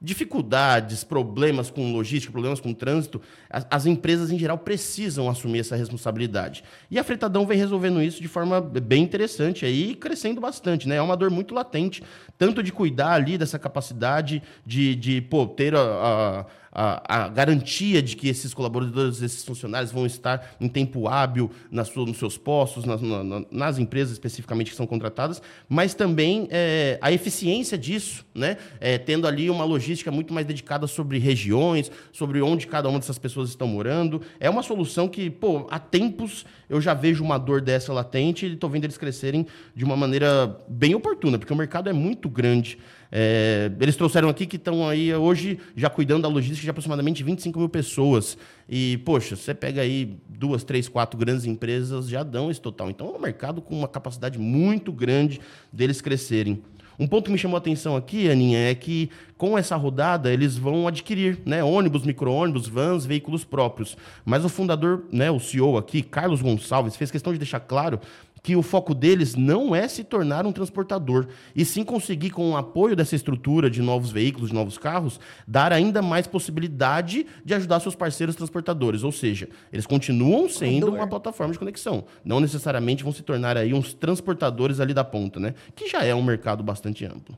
dificuldades, 0.00 1.02
problemas 1.02 1.70
com 1.70 1.92
logística, 1.92 2.30
problemas 2.30 2.60
com 2.60 2.74
trânsito, 2.74 3.20
as, 3.48 3.66
as, 3.70 3.86
empresas 3.86 4.30
em 4.30 4.38
geral 4.38 4.58
precisam 4.58 5.28
assumir 5.28 5.60
essa 5.60 5.74
responsabilidade. 5.74 6.62
E 6.90 6.98
a 6.98 7.04
Fretadão 7.04 7.46
vem 7.46 7.56
resolvendo 7.56 8.02
isso 8.02 8.20
de 8.20 8.28
forma 8.28 8.60
bem 8.60 9.02
interessante 9.02 9.64
aí, 9.64 9.94
crescendo 9.94 10.40
bastante, 10.40 10.86
né? 10.86 10.96
É 10.96 11.02
uma 11.02 11.16
dor 11.16 11.30
muito 11.30 11.54
latente, 11.54 12.02
tanto 12.36 12.62
de 12.62 12.72
cuidar 12.72 13.12
ali 13.12 13.38
dessa 13.38 13.58
capacidade 13.58 14.42
de, 14.66 14.94
de 14.94 15.22
pô, 15.22 15.46
ter 15.46 15.74
a, 15.74 15.80
a 15.80 16.46
a, 16.78 17.28
garantia 17.28 18.02
de 18.02 18.14
que 18.14 18.28
esses 18.28 18.52
colaboradores, 18.52 19.22
esses 19.22 19.42
funcionários 19.42 19.90
vão 19.90 20.04
estar 20.04 20.56
em 20.60 20.68
tempo 20.68 21.08
hábil 21.08 21.50
nas 21.70 21.94
nos 21.94 22.18
seus 22.18 22.36
postos, 22.36 22.84
nas, 22.84 23.00
na, 23.00 23.42
nas 23.50 23.78
empresas 23.78 24.12
especificamente 24.12 24.70
que 24.70 24.76
são 24.76 24.86
contratadas, 24.86 25.40
mas 25.66 25.94
também 25.94 26.46
é, 26.50 26.98
a 27.00 27.10
eficiência 27.10 27.78
disso, 27.78 28.26
né? 28.34 28.58
É, 28.78 28.98
tendo 28.98 29.26
ali 29.26 29.48
uma 29.48 29.64
logística 29.64 30.10
muito 30.10 30.34
mais 30.34 30.44
dedicada 30.44 30.86
sobre 30.86 31.18
regiões, 31.18 31.90
sobre 32.12 32.42
onde 32.42 32.66
cada 32.66 32.90
uma 32.90 32.98
dessas 32.98 33.18
pessoas 33.18 33.48
estão 33.48 33.66
morando. 33.66 34.20
É 34.38 34.50
uma 34.50 34.62
solução 34.62 35.08
que, 35.08 35.30
pô, 35.30 35.66
há 35.70 35.78
tempos 35.78 36.44
eu 36.68 36.80
já 36.80 36.92
vejo 36.92 37.24
uma 37.24 37.38
dor 37.38 37.60
dessa 37.62 37.92
latente 37.92 38.44
e 38.44 38.52
estou 38.52 38.68
vendo 38.68 38.84
eles 38.84 38.98
crescerem 38.98 39.46
de 39.74 39.84
uma 39.84 39.96
maneira 39.96 40.58
bem 40.68 40.94
oportuna, 40.94 41.38
porque 41.38 41.52
o 41.52 41.56
mercado 41.56 41.88
é 41.88 41.92
muito 41.92 42.28
grande. 42.28 42.78
É, 43.10 43.70
eles 43.80 43.96
trouxeram 43.96 44.28
aqui 44.28 44.46
que 44.46 44.56
estão 44.56 44.88
aí 44.88 45.14
hoje 45.14 45.58
já 45.76 45.88
cuidando 45.88 46.22
da 46.22 46.28
logística 46.28 46.64
de 46.64 46.70
aproximadamente 46.70 47.22
25 47.22 47.58
mil 47.58 47.68
pessoas. 47.68 48.36
E, 48.68 48.98
poxa, 48.98 49.36
você 49.36 49.54
pega 49.54 49.82
aí 49.82 50.16
duas, 50.28 50.64
três, 50.64 50.88
quatro 50.88 51.18
grandes 51.18 51.44
empresas, 51.44 52.08
já 52.08 52.22
dão 52.22 52.50
esse 52.50 52.60
total. 52.60 52.90
Então, 52.90 53.08
é 53.08 53.18
um 53.18 53.20
mercado 53.20 53.62
com 53.62 53.78
uma 53.78 53.88
capacidade 53.88 54.38
muito 54.38 54.92
grande 54.92 55.40
deles 55.72 56.00
crescerem. 56.00 56.62
Um 56.98 57.06
ponto 57.06 57.26
que 57.26 57.32
me 57.32 57.36
chamou 57.36 57.56
a 57.56 57.58
atenção 57.58 57.94
aqui, 57.94 58.30
Aninha, 58.30 58.70
é 58.70 58.74
que 58.74 59.10
com 59.36 59.58
essa 59.58 59.76
rodada 59.76 60.32
eles 60.32 60.56
vão 60.56 60.88
adquirir 60.88 61.38
né, 61.44 61.62
ônibus, 61.62 62.04
micro-ônibus, 62.04 62.68
vans, 62.68 63.04
veículos 63.04 63.44
próprios. 63.44 63.96
Mas 64.24 64.44
o 64.46 64.48
fundador, 64.48 65.04
né, 65.12 65.30
o 65.30 65.38
CEO 65.38 65.76
aqui, 65.76 66.02
Carlos 66.02 66.40
Gonçalves, 66.40 66.96
fez 66.96 67.10
questão 67.10 67.34
de 67.34 67.38
deixar 67.38 67.60
claro 67.60 68.00
que 68.46 68.54
o 68.54 68.62
foco 68.62 68.94
deles 68.94 69.34
não 69.34 69.74
é 69.74 69.88
se 69.88 70.04
tornar 70.04 70.46
um 70.46 70.52
transportador, 70.52 71.26
e 71.52 71.64
sim 71.64 71.82
conseguir, 71.82 72.30
com 72.30 72.52
o 72.52 72.56
apoio 72.56 72.94
dessa 72.94 73.16
estrutura 73.16 73.68
de 73.68 73.82
novos 73.82 74.12
veículos, 74.12 74.50
de 74.50 74.54
novos 74.54 74.78
carros, 74.78 75.18
dar 75.48 75.72
ainda 75.72 76.00
mais 76.00 76.28
possibilidade 76.28 77.26
de 77.44 77.54
ajudar 77.54 77.80
seus 77.80 77.96
parceiros 77.96 78.36
transportadores. 78.36 79.02
Ou 79.02 79.10
seja, 79.10 79.48
eles 79.72 79.84
continuam 79.84 80.48
sendo 80.48 80.94
uma 80.94 81.08
plataforma 81.08 81.52
de 81.52 81.58
conexão. 81.58 82.04
Não 82.24 82.38
necessariamente 82.38 83.02
vão 83.02 83.12
se 83.12 83.24
tornar 83.24 83.56
aí 83.56 83.74
uns 83.74 83.92
transportadores 83.92 84.78
ali 84.78 84.94
da 84.94 85.02
ponta, 85.02 85.40
né? 85.40 85.52
Que 85.74 85.88
já 85.88 86.04
é 86.04 86.14
um 86.14 86.22
mercado 86.22 86.62
bastante 86.62 87.04
amplo. 87.04 87.36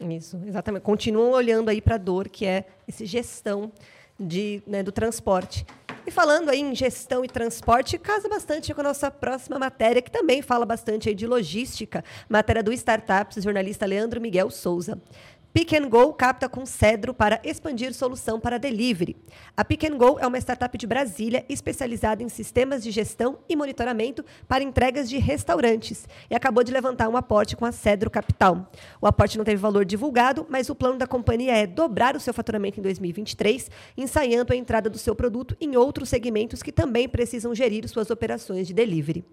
Isso, 0.00 0.40
exatamente. 0.46 0.84
Continuam 0.84 1.32
olhando 1.32 1.68
aí 1.68 1.82
para 1.82 1.96
a 1.96 1.98
dor, 1.98 2.30
que 2.30 2.46
é 2.46 2.64
essa 2.88 3.04
gestão 3.04 3.70
de, 4.18 4.62
né, 4.66 4.82
do 4.82 4.90
transporte. 4.90 5.66
E 6.06 6.10
falando 6.12 6.50
aí 6.50 6.60
em 6.60 6.72
gestão 6.72 7.24
e 7.24 7.28
transporte, 7.28 7.98
casa 7.98 8.28
bastante 8.28 8.72
com 8.72 8.80
a 8.80 8.84
nossa 8.84 9.10
próxima 9.10 9.58
matéria, 9.58 10.00
que 10.00 10.10
também 10.10 10.40
fala 10.40 10.64
bastante 10.64 11.12
de 11.12 11.26
logística, 11.26 12.04
matéria 12.28 12.62
do 12.62 12.72
Startups, 12.72 13.42
jornalista 13.42 13.84
Leandro 13.84 14.20
Miguel 14.20 14.48
Souza. 14.48 15.02
Pick 15.56 15.72
and 15.72 15.88
Go 15.88 16.12
capta 16.12 16.50
com 16.50 16.66
Cedro 16.66 17.14
para 17.14 17.40
expandir 17.42 17.94
solução 17.94 18.38
para 18.38 18.58
delivery. 18.58 19.16
A 19.56 19.64
Pick 19.64 19.84
and 19.84 19.96
Go 19.96 20.18
é 20.20 20.26
uma 20.26 20.36
startup 20.36 20.76
de 20.76 20.86
Brasília 20.86 21.46
especializada 21.48 22.22
em 22.22 22.28
sistemas 22.28 22.84
de 22.84 22.90
gestão 22.90 23.38
e 23.48 23.56
monitoramento 23.56 24.22
para 24.46 24.62
entregas 24.62 25.08
de 25.08 25.16
restaurantes 25.16 26.06
e 26.28 26.34
acabou 26.34 26.62
de 26.62 26.70
levantar 26.70 27.08
um 27.08 27.16
aporte 27.16 27.56
com 27.56 27.64
a 27.64 27.72
Cedro 27.72 28.10
Capital. 28.10 28.70
O 29.00 29.06
aporte 29.06 29.38
não 29.38 29.46
teve 29.46 29.56
valor 29.56 29.86
divulgado, 29.86 30.46
mas 30.50 30.68
o 30.68 30.74
plano 30.74 30.98
da 30.98 31.06
companhia 31.06 31.56
é 31.56 31.66
dobrar 31.66 32.14
o 32.16 32.20
seu 32.20 32.34
faturamento 32.34 32.78
em 32.78 32.82
2023, 32.82 33.70
ensaiando 33.96 34.52
a 34.52 34.56
entrada 34.56 34.90
do 34.90 34.98
seu 34.98 35.16
produto 35.16 35.56
em 35.58 35.74
outros 35.74 36.10
segmentos 36.10 36.62
que 36.62 36.70
também 36.70 37.08
precisam 37.08 37.54
gerir 37.54 37.88
suas 37.88 38.10
operações 38.10 38.66
de 38.66 38.74
delivery. 38.74 39.24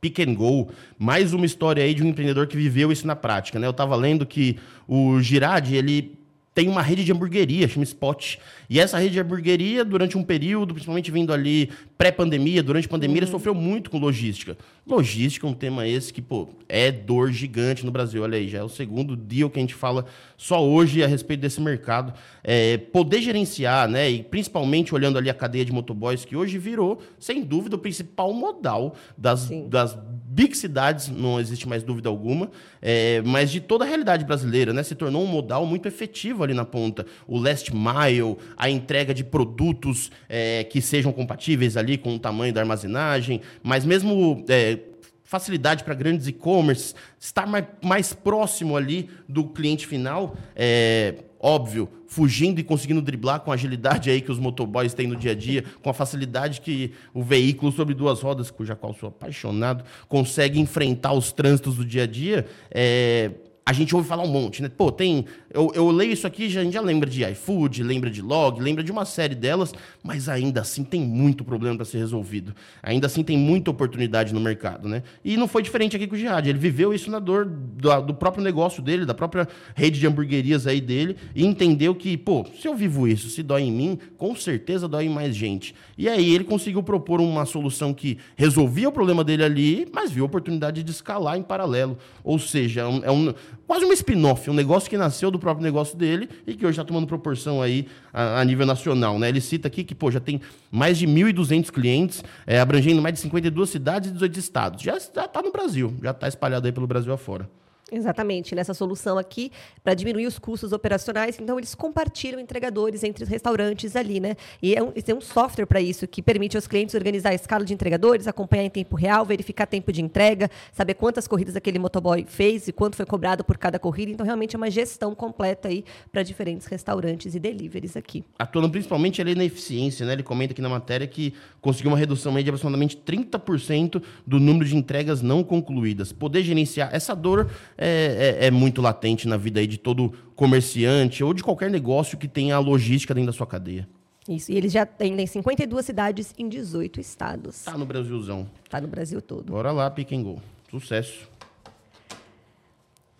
Pick 0.00 0.20
and 0.20 0.34
Go, 0.34 0.70
mais 0.98 1.32
uma 1.32 1.46
história 1.46 1.82
aí 1.82 1.94
de 1.94 2.02
um 2.02 2.08
empreendedor 2.08 2.46
que 2.46 2.56
viveu 2.56 2.92
isso 2.92 3.06
na 3.06 3.16
prática, 3.16 3.58
né? 3.58 3.66
Eu 3.66 3.72
estava 3.72 3.96
lendo 3.96 4.24
que 4.26 4.58
o 4.86 5.20
Girardi, 5.20 5.76
ele 5.76 6.15
tem 6.56 6.70
uma 6.70 6.80
rede 6.80 7.04
de 7.04 7.12
hamburgueria, 7.12 7.68
chama 7.68 7.84
Spot. 7.84 8.38
E 8.70 8.80
essa 8.80 8.98
rede 8.98 9.12
de 9.12 9.20
hamburgueria, 9.20 9.84
durante 9.84 10.16
um 10.16 10.24
período, 10.24 10.72
principalmente 10.72 11.10
vindo 11.10 11.30
ali 11.30 11.68
pré-pandemia, 11.98 12.62
durante 12.62 12.86
a 12.86 12.88
pandemia, 12.88 13.24
uhum. 13.24 13.28
sofreu 13.28 13.54
muito 13.54 13.90
com 13.90 13.98
logística. 13.98 14.56
Logística 14.86 15.46
é 15.46 15.50
um 15.50 15.52
tema 15.52 15.86
esse 15.86 16.10
que, 16.10 16.22
pô, 16.22 16.48
é 16.66 16.90
dor 16.90 17.30
gigante 17.30 17.84
no 17.84 17.92
Brasil. 17.92 18.22
Olha 18.22 18.38
aí, 18.38 18.48
já 18.48 18.60
é 18.60 18.62
o 18.62 18.70
segundo 18.70 19.14
dia 19.14 19.46
que 19.50 19.58
a 19.58 19.60
gente 19.60 19.74
fala 19.74 20.06
só 20.34 20.66
hoje 20.66 21.04
a 21.04 21.06
respeito 21.06 21.40
desse 21.40 21.60
mercado. 21.60 22.14
É, 22.42 22.78
poder 22.78 23.20
gerenciar, 23.20 23.86
né, 23.86 24.10
e 24.10 24.22
principalmente 24.22 24.94
olhando 24.94 25.18
ali 25.18 25.28
a 25.28 25.34
cadeia 25.34 25.64
de 25.64 25.72
motoboys, 25.72 26.24
que 26.24 26.34
hoje 26.34 26.56
virou, 26.56 27.02
sem 27.18 27.42
dúvida, 27.42 27.76
o 27.76 27.78
principal 27.78 28.32
modal 28.32 28.96
das, 29.18 29.50
das 29.68 29.98
big 30.36 30.54
cidades, 30.54 31.08
não 31.08 31.40
existe 31.40 31.66
mais 31.66 31.82
dúvida 31.82 32.10
alguma, 32.10 32.50
é, 32.82 33.22
mas 33.24 33.50
de 33.50 33.58
toda 33.58 33.86
a 33.86 33.88
realidade 33.88 34.22
brasileira, 34.22 34.70
né? 34.70 34.82
Se 34.82 34.94
tornou 34.94 35.24
um 35.24 35.26
modal 35.26 35.64
muito 35.64 35.88
efetivo 35.88 36.44
ali 36.44 36.52
na 36.52 36.66
ponta. 36.66 37.06
O 37.26 37.38
last 37.38 37.74
mile, 37.74 38.36
a 38.54 38.68
entrega 38.68 39.14
de 39.14 39.24
produtos 39.24 40.10
é, 40.28 40.62
que 40.64 40.82
sejam 40.82 41.10
compatíveis 41.10 41.74
ali 41.74 41.96
com 41.96 42.16
o 42.16 42.18
tamanho 42.18 42.52
da 42.52 42.60
armazenagem, 42.60 43.40
mas 43.62 43.86
mesmo 43.86 44.44
é, 44.46 44.78
facilidade 45.24 45.82
para 45.82 45.94
grandes 45.94 46.26
e-commerce, 46.26 46.94
estar 47.18 47.46
mais, 47.46 47.64
mais 47.82 48.12
próximo 48.12 48.76
ali 48.76 49.08
do 49.26 49.42
cliente 49.42 49.86
final, 49.86 50.36
é, 50.54 51.14
óbvio, 51.46 51.88
fugindo 52.08 52.58
e 52.58 52.64
conseguindo 52.64 53.00
driblar 53.00 53.38
com 53.38 53.52
a 53.52 53.54
agilidade 53.54 54.10
aí 54.10 54.20
que 54.20 54.32
os 54.32 54.38
motoboys 54.40 54.92
têm 54.92 55.06
no 55.06 55.14
dia 55.14 55.30
a 55.30 55.34
dia, 55.34 55.62
com 55.80 55.88
a 55.88 55.94
facilidade 55.94 56.60
que 56.60 56.90
o 57.14 57.22
veículo 57.22 57.70
sobre 57.70 57.94
duas 57.94 58.20
rodas, 58.20 58.50
cuja 58.50 58.74
qual 58.74 58.92
sou 58.92 59.10
apaixonado, 59.10 59.84
consegue 60.08 60.58
enfrentar 60.58 61.12
os 61.12 61.30
trânsitos 61.30 61.76
do 61.76 61.84
dia 61.84 62.02
a 62.02 62.06
dia, 62.06 62.46
é, 62.68 63.30
a 63.68 63.72
gente 63.72 63.96
ouve 63.96 64.06
falar 64.06 64.22
um 64.22 64.28
monte, 64.28 64.62
né? 64.62 64.68
Pô, 64.68 64.92
tem. 64.92 65.24
Eu, 65.52 65.72
eu 65.74 65.90
leio 65.90 66.12
isso 66.12 66.24
aqui, 66.24 66.46
a 66.46 66.62
gente 66.62 66.72
já 66.72 66.80
lembra 66.80 67.10
de 67.10 67.24
iFood, 67.24 67.82
lembra 67.82 68.08
de 68.08 68.22
Log, 68.22 68.62
lembra 68.62 68.84
de 68.84 68.92
uma 68.92 69.04
série 69.04 69.34
delas, 69.34 69.74
mas 70.04 70.28
ainda 70.28 70.60
assim 70.60 70.84
tem 70.84 71.00
muito 71.00 71.44
problema 71.44 71.74
para 71.74 71.84
ser 71.84 71.98
resolvido. 71.98 72.54
Ainda 72.80 73.08
assim 73.08 73.24
tem 73.24 73.36
muita 73.36 73.68
oportunidade 73.72 74.32
no 74.32 74.38
mercado, 74.38 74.88
né? 74.88 75.02
E 75.24 75.36
não 75.36 75.48
foi 75.48 75.62
diferente 75.62 75.96
aqui 75.96 76.06
com 76.06 76.14
o 76.14 76.18
Jihad. 76.18 76.48
Ele 76.48 76.60
viveu 76.60 76.94
isso 76.94 77.10
na 77.10 77.18
dor 77.18 77.44
do, 77.44 78.02
do 78.02 78.14
próprio 78.14 78.44
negócio 78.44 78.80
dele, 78.80 79.04
da 79.04 79.14
própria 79.14 79.48
rede 79.74 79.98
de 79.98 80.06
hamburguerias 80.06 80.64
aí 80.68 80.80
dele, 80.80 81.16
e 81.34 81.44
entendeu 81.44 81.92
que, 81.92 82.16
pô, 82.16 82.46
se 82.60 82.68
eu 82.68 82.74
vivo 82.76 83.08
isso, 83.08 83.28
se 83.28 83.42
dói 83.42 83.62
em 83.62 83.72
mim, 83.72 83.98
com 84.16 84.36
certeza 84.36 84.86
dói 84.86 85.06
em 85.06 85.10
mais 85.10 85.34
gente. 85.34 85.74
E 85.98 86.08
aí 86.08 86.32
ele 86.32 86.44
conseguiu 86.44 86.84
propor 86.84 87.20
uma 87.20 87.44
solução 87.44 87.92
que 87.92 88.16
resolvia 88.36 88.88
o 88.88 88.92
problema 88.92 89.24
dele 89.24 89.42
ali, 89.42 89.88
mas 89.92 90.12
viu 90.12 90.22
a 90.22 90.26
oportunidade 90.26 90.84
de 90.84 90.90
escalar 90.92 91.36
em 91.36 91.42
paralelo. 91.42 91.98
Ou 92.22 92.38
seja, 92.38 92.82
é 92.82 92.86
um, 92.86 93.04
é 93.04 93.10
um 93.10 93.34
quase 93.66 93.84
uma 93.84 93.94
spin-off, 93.94 94.48
um 94.48 94.54
negócio 94.54 94.88
que 94.88 94.96
nasceu 94.96 95.30
do 95.30 95.38
próprio 95.38 95.64
negócio 95.64 95.96
dele 95.96 96.28
e 96.46 96.54
que 96.54 96.64
hoje 96.64 96.72
está 96.72 96.84
tomando 96.84 97.06
proporção 97.06 97.60
aí 97.60 97.86
a, 98.12 98.40
a, 98.40 98.44
nível 98.44 98.66
nacional. 98.66 99.18
Né? 99.18 99.28
Ele 99.28 99.40
cita 99.40 99.68
aqui 99.68 99.84
que 99.84 99.94
pô, 99.94 100.10
já 100.10 100.20
tem 100.20 100.40
mais 100.70 100.98
de 100.98 101.06
1.200 101.06 101.70
clientes, 101.70 102.24
é, 102.46 102.60
abrangendo 102.60 103.02
mais 103.02 103.14
de 103.14 103.20
52 103.20 103.68
cidades 103.68 104.10
e 104.10 104.12
18 104.12 104.38
estados. 104.38 104.82
Já 104.82 104.96
está 104.96 105.42
no 105.42 105.50
Brasil, 105.50 105.94
já 106.02 106.10
está 106.10 106.28
espalhado 106.28 106.66
aí 106.66 106.72
pelo 106.72 106.86
Brasil 106.86 107.12
afora. 107.12 107.48
Exatamente, 107.92 108.52
nessa 108.52 108.74
solução 108.74 109.16
aqui, 109.16 109.52
para 109.84 109.94
diminuir 109.94 110.26
os 110.26 110.40
custos 110.40 110.72
operacionais, 110.72 111.38
então 111.38 111.56
eles 111.56 111.72
compartilham 111.72 112.40
entregadores 112.40 113.04
entre 113.04 113.22
os 113.22 113.30
restaurantes 113.30 113.94
ali, 113.94 114.18
né? 114.18 114.34
E 114.60 114.74
é 114.74 114.82
um, 114.82 114.90
tem 114.90 115.14
um 115.14 115.20
software 115.20 115.66
para 115.66 115.80
isso 115.80 116.04
que 116.08 116.20
permite 116.20 116.56
aos 116.56 116.66
clientes 116.66 116.96
organizar 116.96 117.30
a 117.30 117.34
escala 117.34 117.64
de 117.64 117.72
entregadores, 117.72 118.26
acompanhar 118.26 118.64
em 118.64 118.70
tempo 118.70 118.96
real, 118.96 119.24
verificar 119.24 119.66
tempo 119.66 119.92
de 119.92 120.02
entrega, 120.02 120.50
saber 120.72 120.94
quantas 120.94 121.28
corridas 121.28 121.54
aquele 121.54 121.78
motoboy 121.78 122.26
fez 122.28 122.66
e 122.66 122.72
quanto 122.72 122.96
foi 122.96 123.06
cobrado 123.06 123.44
por 123.44 123.56
cada 123.56 123.78
corrida. 123.78 124.10
Então, 124.10 124.26
realmente 124.26 124.56
é 124.56 124.58
uma 124.58 124.70
gestão 124.70 125.14
completa 125.14 125.68
aí 125.68 125.84
para 126.10 126.24
diferentes 126.24 126.66
restaurantes 126.66 127.36
e 127.36 127.38
deliveries 127.38 127.96
aqui. 127.96 128.24
Atuando 128.36 128.68
principalmente 128.68 129.20
ali 129.20 129.36
na 129.36 129.44
eficiência, 129.44 130.04
né? 130.04 130.14
Ele 130.14 130.24
comenta 130.24 130.52
aqui 130.52 130.60
na 130.60 130.68
matéria 130.68 131.06
que 131.06 131.34
conseguiu 131.60 131.92
uma 131.92 131.98
redução 131.98 132.34
de 132.34 132.40
aproximadamente 132.40 132.96
30% 132.96 134.02
do 134.26 134.40
número 134.40 134.68
de 134.68 134.76
entregas 134.76 135.22
não 135.22 135.44
concluídas. 135.44 136.12
Poder 136.12 136.42
gerenciar 136.42 136.92
essa 136.92 137.14
dor 137.14 137.48
é, 137.78 138.38
é, 138.40 138.46
é, 138.46 138.50
muito 138.50 138.80
latente 138.80 139.28
na 139.28 139.36
vida 139.36 139.60
aí 139.60 139.66
de 139.66 139.78
todo 139.78 140.12
comerciante 140.34 141.22
ou 141.22 141.34
de 141.34 141.42
qualquer 141.42 141.70
negócio 141.70 142.16
que 142.16 142.28
tenha 142.28 142.56
a 142.56 142.58
logística 142.58 143.14
dentro 143.14 143.32
da 143.32 143.36
sua 143.36 143.46
cadeia. 143.46 143.88
Isso, 144.28 144.50
e 144.50 144.56
eles 144.56 144.72
já 144.72 144.84
têm 144.84 145.24
52 145.24 145.86
cidades 145.86 146.34
em 146.36 146.48
18 146.48 147.00
estados. 147.00 147.62
Tá 147.64 147.78
no 147.78 147.86
Brasilzão. 147.86 148.48
Tá 148.68 148.80
no 148.80 148.88
Brasil 148.88 149.22
todo. 149.22 149.52
Bora 149.52 149.70
lá, 149.70 149.88
Pick 149.90 150.12
and 150.12 150.22
Go. 150.22 150.42
Sucesso. 150.70 151.28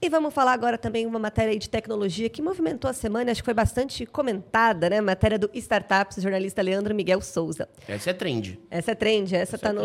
E 0.00 0.08
vamos 0.08 0.34
falar 0.34 0.52
agora 0.52 0.76
também 0.76 1.06
uma 1.06 1.18
matéria 1.18 1.58
de 1.58 1.70
tecnologia 1.70 2.28
que 2.28 2.42
movimentou 2.42 2.90
a 2.90 2.92
semana, 2.92 3.32
acho 3.32 3.40
que 3.40 3.44
foi 3.44 3.54
bastante 3.54 4.04
comentada, 4.04 4.90
né? 4.90 5.00
Matéria 5.00 5.38
do 5.38 5.50
Startups, 5.54 6.22
jornalista 6.22 6.60
Leandro 6.60 6.94
Miguel 6.94 7.20
Souza. 7.22 7.68
Essa 7.88 8.10
é 8.10 8.12
trend. 8.12 8.58
Essa 8.70 8.90
é 8.90 8.94
trend, 8.94 9.34
essa, 9.34 9.56
está 9.56 9.70
é 9.70 9.72
no, 9.72 9.82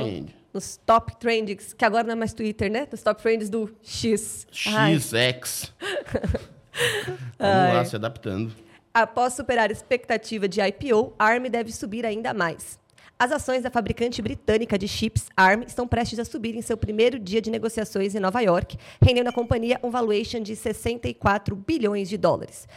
nos 0.54 0.78
top 0.78 1.18
trends, 1.18 1.74
que 1.74 1.86
agora 1.86 2.04
não 2.04 2.14
é 2.14 2.16
mais 2.16 2.34
Twitter, 2.34 2.72
né? 2.72 2.88
Nos 2.92 3.02
top 3.02 3.22
trends 3.22 3.50
do 3.50 3.74
X. 3.82 4.48
XX. 4.52 5.74
vamos 7.40 7.74
lá, 7.74 7.86
se 7.86 7.96
adaptando. 7.96 8.54
Após 8.94 9.34
superar 9.34 9.70
a 9.70 9.72
expectativa 9.72 10.48
de 10.48 10.60
IPO, 10.62 11.14
a 11.18 11.26
ARM 11.26 11.50
deve 11.50 11.72
subir 11.72 12.06
ainda 12.06 12.34
mais. 12.34 12.80
As 13.18 13.32
ações 13.32 13.62
da 13.62 13.70
fabricante 13.70 14.20
britânica 14.20 14.80
de 14.80 14.88
chips 14.88 15.28
ARM 15.38 15.62
estão 15.62 15.88
prestes 15.88 16.18
a 16.18 16.26
subir 16.26 16.56
em 16.56 16.62
seu 16.64 16.76
primeiro 16.76 17.20
dia 17.20 17.40
de 17.40 17.52
negociações 17.52 18.16
em 18.16 18.20
Nova 18.20 18.42
York, 18.42 18.76
rendendo 19.00 19.28
à 19.28 19.32
companhia 19.32 19.80
um 19.84 19.92
valuation 19.92 20.40
de 20.40 20.56
64 20.56 21.56
bilhões 21.56 22.10
de 22.10 22.18
dólares. 22.18 22.68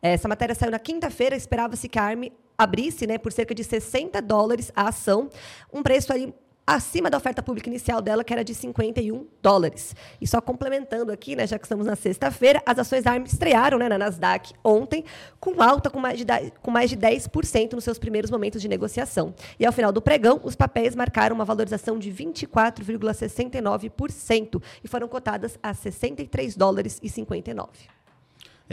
Essa 0.00 0.28
matéria 0.28 0.54
saiu 0.54 0.70
na 0.70 0.78
quinta-feira, 0.78 1.34
esperava-se 1.34 1.88
que 1.88 1.98
a 1.98 2.04
ARM 2.04 2.30
abrisse 2.56 3.08
né, 3.08 3.18
por 3.18 3.32
cerca 3.32 3.54
de 3.54 3.64
60 3.64 4.22
dólares 4.22 4.70
a 4.76 4.88
ação, 4.88 5.28
um 5.72 5.82
preço 5.82 6.12
ali 6.12 6.32
acima 6.74 7.10
da 7.10 7.16
oferta 7.16 7.42
pública 7.42 7.68
inicial 7.68 8.00
dela, 8.00 8.22
que 8.24 8.32
era 8.32 8.44
de 8.44 8.54
51 8.54 9.26
dólares. 9.40 9.94
E 10.20 10.26
só 10.26 10.40
complementando 10.40 11.12
aqui, 11.12 11.36
né, 11.36 11.46
já 11.46 11.58
que 11.58 11.64
estamos 11.64 11.86
na 11.86 11.96
sexta-feira, 11.96 12.62
as 12.64 12.78
ações 12.78 13.06
ARM 13.06 13.24
estrearam 13.24 13.78
né, 13.78 13.88
na 13.88 13.98
Nasdaq 13.98 14.52
ontem, 14.64 15.04
com 15.40 15.60
alta 15.62 15.90
com 15.90 15.98
mais, 15.98 16.18
de, 16.18 16.24
com 16.60 16.70
mais 16.70 16.88
de 16.90 16.96
10% 16.96 17.72
nos 17.72 17.82
seus 17.84 17.98
primeiros 17.98 18.30
momentos 18.30 18.62
de 18.62 18.68
negociação. 18.68 19.34
E 19.58 19.66
ao 19.66 19.72
final 19.72 19.90
do 19.92 20.02
pregão, 20.02 20.40
os 20.42 20.56
papéis 20.56 20.94
marcaram 20.94 21.34
uma 21.34 21.44
valorização 21.44 21.98
de 21.98 22.12
24,69% 22.12 24.62
e 24.82 24.88
foram 24.88 25.08
cotadas 25.08 25.58
a 25.62 25.74
63 25.74 26.56
dólares 26.56 26.98
e 27.02 27.08
59. 27.08 27.68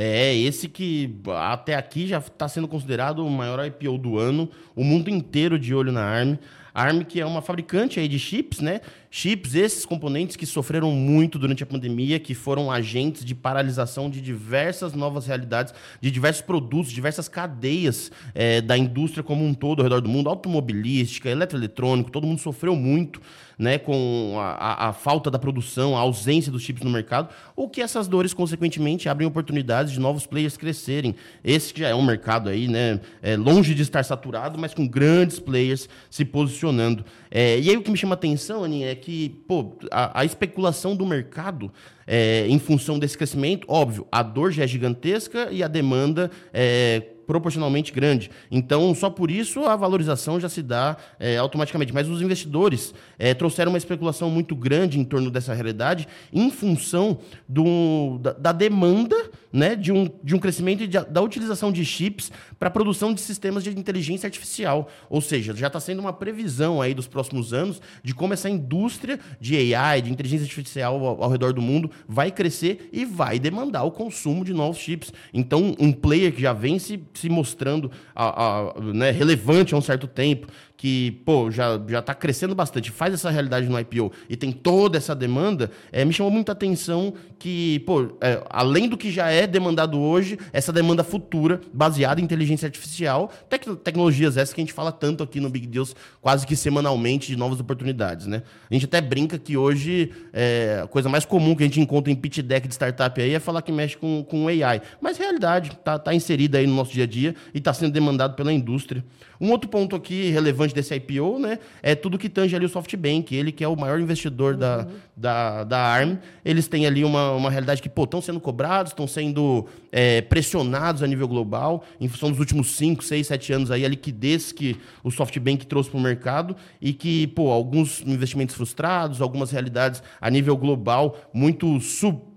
É, 0.01 0.33
esse 0.33 0.69
que 0.69 1.13
até 1.27 1.75
aqui 1.75 2.07
já 2.07 2.19
está 2.19 2.47
sendo 2.47 2.69
considerado 2.69 3.19
o 3.19 3.29
maior 3.29 3.61
IPO 3.65 3.97
do 3.97 4.17
ano, 4.17 4.49
o 4.73 4.81
mundo 4.81 5.09
inteiro 5.09 5.59
de 5.59 5.75
olho 5.75 5.91
na 5.91 6.05
ARM. 6.05 6.37
ARM, 6.79 7.03
que 7.03 7.19
é 7.19 7.25
uma 7.25 7.41
fabricante 7.41 7.99
aí 7.99 8.07
de 8.07 8.17
chips, 8.17 8.59
né? 8.59 8.81
Chips, 9.11 9.55
esses 9.55 9.85
componentes 9.85 10.35
que 10.35 10.45
sofreram 10.45 10.91
muito 10.91 11.39
durante 11.39 11.63
a 11.63 11.65
pandemia, 11.65 12.19
que 12.19 12.35
foram 12.35 12.71
agentes 12.71 13.25
de 13.25 13.33
paralisação 13.33 14.07
de 14.07 14.21
diversas 14.21 14.93
novas 14.93 15.25
realidades, 15.25 15.73
de 15.99 16.11
diversos 16.11 16.43
produtos, 16.43 16.91
diversas 16.91 17.27
cadeias 17.27 18.11
é, 18.35 18.61
da 18.61 18.77
indústria 18.77 19.23
como 19.23 19.43
um 19.43 19.53
todo 19.53 19.79
ao 19.79 19.83
redor 19.83 20.01
do 20.01 20.09
mundo, 20.09 20.29
automobilística, 20.29 21.27
eletroeletrônico, 21.27 22.11
todo 22.11 22.27
mundo 22.27 22.39
sofreu 22.39 22.75
muito 22.75 23.19
né, 23.59 23.77
com 23.77 24.35
a, 24.37 24.51
a, 24.51 24.89
a, 24.89 24.93
falta 24.93 25.29
da 25.29 25.37
produção, 25.37 25.97
a 25.97 25.99
ausência 25.99 26.49
dos 26.49 26.63
chips 26.63 26.81
no 26.81 26.89
mercado, 26.89 27.27
ou 27.57 27.67
que 27.67 27.81
essas 27.81 28.07
dores, 28.07 28.33
consequentemente, 28.33 29.09
abrem 29.09 29.27
oportunidades 29.27 29.91
de 29.91 29.99
novos 29.99 30.25
players 30.25 30.55
crescerem. 30.55 31.13
Esse 31.43 31.73
que 31.73 31.81
já 31.81 31.89
é 31.89 31.95
um 31.95 32.01
mercado 32.01 32.47
aí, 32.47 32.69
né, 32.69 33.01
é, 33.21 33.35
longe 33.35 33.75
de 33.75 33.81
estar 33.81 34.01
saturado, 34.05 34.57
mas 34.57 34.73
com 34.73 34.87
grandes 34.87 35.39
players 35.39 35.89
se 36.09 36.23
posicionando. 36.23 37.03
É, 37.31 37.59
e 37.59 37.69
aí 37.69 37.77
o 37.77 37.83
que 37.83 37.91
me 37.91 37.97
chama 37.97 38.15
atenção, 38.15 38.63
Aninha, 38.63 38.91
é 38.91 38.95
que 38.95 39.29
pô, 39.47 39.73
a, 39.91 40.21
a 40.21 40.25
especulação 40.25 40.95
do 40.95 41.05
mercado 41.05 41.71
é, 42.07 42.47
em 42.47 42.57
função 42.57 42.97
desse 42.97 43.17
crescimento, 43.17 43.65
óbvio, 43.69 44.07
a 44.11 44.23
dor 44.23 44.51
já 44.51 44.63
é 44.63 44.67
gigantesca 44.67 45.49
e 45.51 45.61
a 45.61 45.67
demanda 45.67 46.31
é 46.51 47.03
proporcionalmente 47.29 47.91
grande. 47.91 48.31
Então, 48.49 48.95
só 48.95 49.07
por 49.07 49.29
isso 49.29 49.63
a 49.65 49.75
valorização 49.75 50.39
já 50.39 50.49
se 50.49 50.63
dá 50.63 50.97
é, 51.19 51.37
automaticamente. 51.37 51.93
Mas 51.93 52.09
os 52.09 52.23
investidores 52.23 52.91
é, 53.19 53.35
trouxeram 53.35 53.71
uma 53.71 53.77
especulação 53.77 54.31
muito 54.31 54.55
grande 54.55 54.99
em 54.99 55.03
torno 55.03 55.29
dessa 55.29 55.53
realidade 55.53 56.07
em 56.33 56.49
função 56.49 57.19
do, 57.47 58.17
da, 58.17 58.33
da 58.33 58.51
demanda 58.51 59.15
né, 59.51 59.75
de, 59.75 59.91
um, 59.91 60.09
de 60.23 60.35
um 60.35 60.39
crescimento 60.39 60.87
de, 60.87 60.99
da 60.99 61.21
utilização 61.21 61.71
de 61.71 61.83
chips 61.83 62.31
para 62.57 62.67
a 62.67 62.71
produção 62.71 63.13
de 63.13 63.21
sistemas 63.21 63.63
de 63.63 63.69
inteligência 63.71 64.27
artificial. 64.27 64.89
Ou 65.09 65.21
seja, 65.21 65.55
já 65.55 65.67
está 65.67 65.79
sendo 65.79 65.99
uma 65.99 66.13
previsão 66.13 66.81
aí 66.81 66.93
dos 66.93 67.07
próximos 67.07 67.53
anos 67.53 67.81
de 68.03 68.13
como 68.13 68.33
essa 68.33 68.49
indústria 68.49 69.19
de 69.39 69.75
AI, 69.75 70.01
de 70.01 70.11
inteligência 70.11 70.45
artificial 70.45 71.03
ao, 71.03 71.23
ao 71.23 71.29
redor 71.29 71.53
do 71.53 71.61
mundo, 71.61 71.89
vai 72.07 72.31
crescer 72.31 72.89
e 72.91 73.05
vai 73.05 73.39
demandar 73.39 73.83
o 73.83 73.91
consumo 73.91 74.45
de 74.45 74.53
novos 74.53 74.79
chips. 74.79 75.11
Então, 75.33 75.75
um 75.79 75.91
player 75.91 76.33
que 76.33 76.41
já 76.41 76.53
vem 76.53 76.77
se, 76.77 77.01
se 77.19 77.29
mostrando 77.29 77.91
a, 78.15 78.69
a, 78.77 78.81
né, 78.81 79.11
relevante 79.11 79.73
há 79.73 79.77
um 79.77 79.81
certo 79.81 80.07
tempo, 80.07 80.47
que, 80.79 81.11
pô, 81.25 81.51
já, 81.51 81.77
já 81.89 82.01
tá 82.01 82.15
crescendo 82.15 82.55
bastante, 82.55 82.89
faz 82.89 83.13
essa 83.13 83.29
realidade 83.29 83.67
no 83.67 83.77
IPO 83.77 84.13
e 84.29 84.37
tem 84.37 84.49
toda 84.49 84.97
essa 84.97 85.13
demanda, 85.13 85.69
é, 85.91 86.05
me 86.05 86.13
chamou 86.13 86.31
muita 86.31 86.53
atenção 86.53 87.13
que, 87.37 87.79
pô, 87.79 88.15
é, 88.21 88.41
além 88.49 88.87
do 88.87 88.95
que 88.95 89.11
já 89.11 89.29
é 89.29 89.45
demandado 89.45 89.99
hoje, 89.99 90.39
essa 90.53 90.71
demanda 90.71 91.03
futura, 91.03 91.59
baseada 91.73 92.21
em 92.21 92.23
inteligência 92.23 92.65
artificial, 92.65 93.29
tec 93.49 93.65
tecnologias 93.83 94.37
essas 94.37 94.53
que 94.53 94.61
a 94.61 94.63
gente 94.63 94.71
fala 94.71 94.89
tanto 94.89 95.21
aqui 95.21 95.41
no 95.41 95.49
Big 95.49 95.67
Deals, 95.67 95.93
quase 96.21 96.47
que 96.47 96.55
semanalmente, 96.55 97.27
de 97.27 97.35
novas 97.35 97.59
oportunidades, 97.59 98.25
né? 98.25 98.41
A 98.71 98.73
gente 98.73 98.85
até 98.85 99.01
brinca 99.01 99.37
que 99.37 99.57
hoje 99.57 100.13
é, 100.31 100.79
a 100.85 100.87
coisa 100.87 101.09
mais 101.09 101.25
comum 101.25 101.55
que 101.55 101.63
a 101.63 101.65
gente 101.65 101.81
encontra 101.81 102.09
em 102.09 102.15
pitch 102.15 102.39
deck 102.39 102.69
de 102.69 102.73
startup 102.73 103.21
aí 103.21 103.33
é 103.33 103.39
falar 103.39 103.61
que 103.61 103.71
mexe 103.71 103.97
com, 103.97 104.23
com 104.23 104.47
AI. 104.47 104.81
Mas 105.01 105.17
realidade, 105.17 105.71
tá, 105.83 105.99
tá 105.99 106.13
inserida 106.13 106.57
aí 106.57 106.65
no 106.65 106.75
nosso 106.75 106.93
dia 106.93 107.03
a 107.03 107.07
dia 107.07 107.35
e 107.53 107.57
está 107.57 107.73
sendo 107.73 107.91
demandado 107.91 108.35
pela 108.35 108.53
indústria. 108.53 109.03
Um 109.41 109.51
outro 109.51 109.69
ponto 109.69 109.95
aqui 109.95 110.29
relevante 110.29 110.68
desse 110.73 110.95
IPO, 110.95 111.39
né, 111.39 111.59
é 111.81 111.95
tudo 111.95 112.17
que 112.17 112.29
tange 112.29 112.55
ali 112.55 112.65
o 112.65 112.69
SoftBank, 112.69 113.35
ele 113.35 113.51
que 113.51 113.63
é 113.63 113.67
o 113.67 113.75
maior 113.75 113.99
investidor 113.99 114.53
uhum. 114.53 114.59
da, 114.59 114.87
da, 115.15 115.63
da 115.63 115.79
ARM. 115.79 116.17
Eles 116.43 116.67
têm 116.67 116.85
ali 116.85 117.03
uma, 117.03 117.31
uma 117.31 117.49
realidade 117.49 117.81
que, 117.81 117.89
pô, 117.89 118.03
estão 118.03 118.21
sendo 118.21 118.39
cobrados, 118.39 118.91
estão 118.91 119.07
sendo 119.07 119.65
é, 119.91 120.21
pressionados 120.21 121.03
a 121.03 121.07
nível 121.07 121.27
global, 121.27 121.83
em 121.99 122.07
função 122.07 122.29
dos 122.29 122.39
últimos 122.39 122.75
5, 122.75 123.03
6, 123.03 123.27
7 123.27 123.53
anos 123.53 123.71
aí, 123.71 123.85
a 123.85 123.89
liquidez 123.89 124.51
que 124.51 124.77
o 125.03 125.11
SoftBank 125.11 125.65
trouxe 125.67 125.89
para 125.89 125.99
o 125.99 126.01
mercado 126.01 126.55
e 126.81 126.93
que, 126.93 127.27
pô, 127.27 127.51
alguns 127.51 128.01
investimentos 128.05 128.55
frustrados, 128.55 129.21
algumas 129.21 129.51
realidades 129.51 130.01
a 130.19 130.29
nível 130.29 130.55
global 130.57 131.17
muito 131.33 131.79
sub 131.79 132.29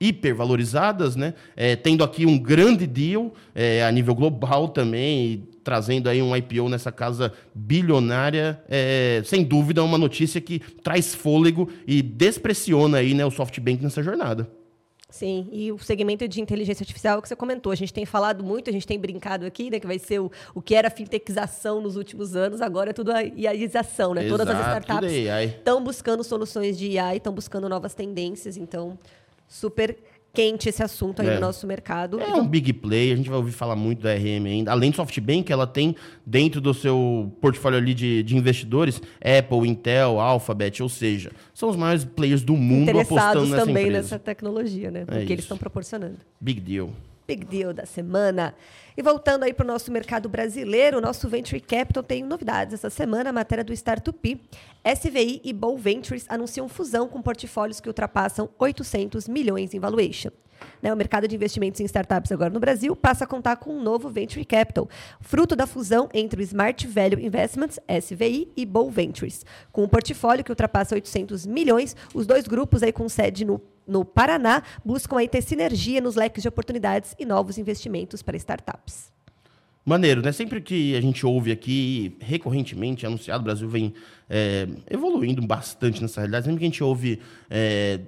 hipervalorizadas, 0.00 1.14
né? 1.14 1.34
É, 1.54 1.76
tendo 1.76 2.02
aqui 2.02 2.24
um 2.24 2.38
grande 2.38 2.86
deal 2.86 3.34
é, 3.54 3.84
a 3.84 3.92
nível 3.92 4.14
global 4.14 4.68
também, 4.68 5.46
trazendo 5.70 6.08
aí 6.08 6.20
um 6.20 6.34
IPO 6.34 6.68
nessa 6.68 6.90
casa 6.90 7.32
bilionária, 7.54 8.60
é, 8.68 9.22
sem 9.24 9.44
dúvida 9.44 9.80
é 9.80 9.84
uma 9.84 9.96
notícia 9.96 10.40
que 10.40 10.58
traz 10.58 11.14
fôlego 11.14 11.70
e 11.86 12.02
despressiona 12.02 12.98
aí, 12.98 13.14
né, 13.14 13.24
o 13.24 13.30
SoftBank 13.30 13.80
nessa 13.80 14.02
jornada. 14.02 14.50
Sim, 15.08 15.48
e 15.52 15.70
o 15.70 15.78
segmento 15.78 16.26
de 16.26 16.40
inteligência 16.40 16.82
artificial 16.82 17.22
que 17.22 17.28
você 17.28 17.36
comentou, 17.36 17.70
a 17.70 17.76
gente 17.76 17.92
tem 17.92 18.04
falado 18.04 18.42
muito, 18.42 18.68
a 18.68 18.72
gente 18.72 18.84
tem 18.84 18.98
brincado 18.98 19.46
aqui, 19.46 19.70
né, 19.70 19.78
que 19.78 19.86
vai 19.86 20.00
ser 20.00 20.18
o, 20.18 20.28
o 20.56 20.60
que 20.60 20.74
era 20.74 20.90
fintechização 20.90 21.80
nos 21.80 21.94
últimos 21.94 22.34
anos, 22.34 22.60
agora 22.60 22.90
é 22.90 22.92
tudo 22.92 23.12
a 23.12 23.22
IAização, 23.22 24.12
né? 24.12 24.24
Exato, 24.24 24.38
Todas 24.38 24.52
as 24.52 24.66
startups 24.66 25.12
estão 25.56 25.84
buscando 25.84 26.24
soluções 26.24 26.76
de 26.76 26.98
AI, 26.98 27.18
estão 27.18 27.32
buscando 27.32 27.68
novas 27.68 27.94
tendências, 27.94 28.56
então 28.56 28.98
super 29.46 29.96
quente 30.32 30.68
esse 30.68 30.82
assunto 30.82 31.20
aí 31.22 31.28
é. 31.28 31.34
no 31.34 31.40
nosso 31.40 31.66
mercado. 31.66 32.20
É 32.20 32.24
então... 32.24 32.40
um 32.40 32.46
big 32.46 32.72
play, 32.72 33.12
a 33.12 33.16
gente 33.16 33.28
vai 33.28 33.38
ouvir 33.38 33.52
falar 33.52 33.76
muito 33.76 34.02
da 34.02 34.14
RM 34.14 34.46
ainda. 34.46 34.70
Além 34.70 34.90
do 34.90 34.96
SoftBank, 34.96 35.52
ela 35.52 35.66
tem 35.66 35.96
dentro 36.24 36.60
do 36.60 36.72
seu 36.72 37.32
portfólio 37.40 37.78
ali 37.78 37.94
de, 37.94 38.22
de 38.22 38.36
investidores 38.36 39.00
Apple, 39.20 39.68
Intel, 39.68 40.20
Alphabet, 40.20 40.82
ou 40.82 40.88
seja, 40.88 41.30
são 41.52 41.68
os 41.68 41.76
maiores 41.76 42.04
players 42.04 42.42
do 42.42 42.56
mundo 42.56 42.98
apostando 42.98 43.46
nessa 43.46 43.66
também 43.66 43.84
empresa. 43.84 44.02
nessa 44.02 44.18
tecnologia, 44.18 44.90
né? 44.90 45.04
É 45.08 45.24
que 45.24 45.32
eles 45.32 45.44
estão 45.44 45.58
proporcionando. 45.58 46.18
Big 46.40 46.60
deal. 46.60 46.90
Big 47.30 47.44
deal 47.44 47.72
da 47.72 47.86
semana. 47.86 48.56
E 48.96 49.02
voltando 49.02 49.44
aí 49.44 49.54
para 49.54 49.62
o 49.62 49.66
nosso 49.66 49.92
mercado 49.92 50.28
brasileiro, 50.28 50.98
o 50.98 51.00
nosso 51.00 51.28
Venture 51.28 51.60
Capital 51.60 52.02
tem 52.02 52.24
novidades 52.24 52.74
essa 52.74 52.90
semana, 52.90 53.30
a 53.30 53.32
matéria 53.32 53.62
do 53.62 53.72
Startup. 53.72 54.40
SVI 54.84 55.40
e 55.44 55.52
Bow 55.52 55.78
Ventures 55.78 56.26
anunciam 56.28 56.68
fusão 56.68 57.06
com 57.06 57.22
portfólios 57.22 57.78
que 57.78 57.88
ultrapassam 57.88 58.50
800 58.58 59.28
milhões 59.28 59.72
em 59.74 59.78
valuation. 59.78 60.30
Né, 60.82 60.92
o 60.92 60.96
mercado 60.96 61.28
de 61.28 61.36
investimentos 61.36 61.80
em 61.80 61.84
startups 61.84 62.32
agora 62.32 62.50
no 62.50 62.60
Brasil 62.60 62.96
passa 62.96 63.24
a 63.24 63.26
contar 63.26 63.56
com 63.56 63.74
um 63.74 63.82
novo 63.82 64.08
Venture 64.08 64.44
Capital, 64.44 64.88
fruto 65.20 65.54
da 65.54 65.66
fusão 65.66 66.08
entre 66.12 66.40
o 66.40 66.42
Smart 66.42 66.86
Value 66.86 67.20
Investments, 67.20 67.78
SVI, 67.88 68.50
e 68.56 68.66
Bow 68.66 68.90
Ventures. 68.90 69.46
Com 69.72 69.84
um 69.84 69.88
portfólio 69.88 70.44
que 70.44 70.50
ultrapassa 70.50 70.94
800 70.94 71.46
milhões, 71.46 71.94
os 72.12 72.26
dois 72.26 72.46
grupos 72.46 72.82
aí 72.82 72.92
com 72.92 73.08
sede 73.08 73.44
no 73.44 73.58
no 73.86 74.04
Paraná 74.04 74.62
buscam 74.84 75.18
aí 75.18 75.28
ter 75.28 75.42
sinergia 75.42 76.00
nos 76.00 76.16
leques 76.16 76.42
de 76.42 76.48
oportunidades 76.48 77.14
e 77.18 77.24
novos 77.24 77.58
investimentos 77.58 78.22
para 78.22 78.36
startups. 78.36 79.10
Maneiro, 79.84 80.20
né? 80.22 80.30
Sempre 80.30 80.60
que 80.60 80.94
a 80.94 81.00
gente 81.00 81.24
ouve 81.24 81.50
aqui, 81.50 82.16
recorrentemente, 82.20 83.06
anunciado, 83.06 83.40
o 83.40 83.44
Brasil 83.44 83.68
vem 83.68 83.94
é, 84.28 84.68
evoluindo 84.88 85.44
bastante 85.44 86.02
nessa 86.02 86.20
realidade. 86.20 86.44
Sempre 86.44 86.58
que 86.58 86.64
a 86.64 86.68
gente 86.68 86.84
ouve 86.84 87.20
é, 87.48 88.00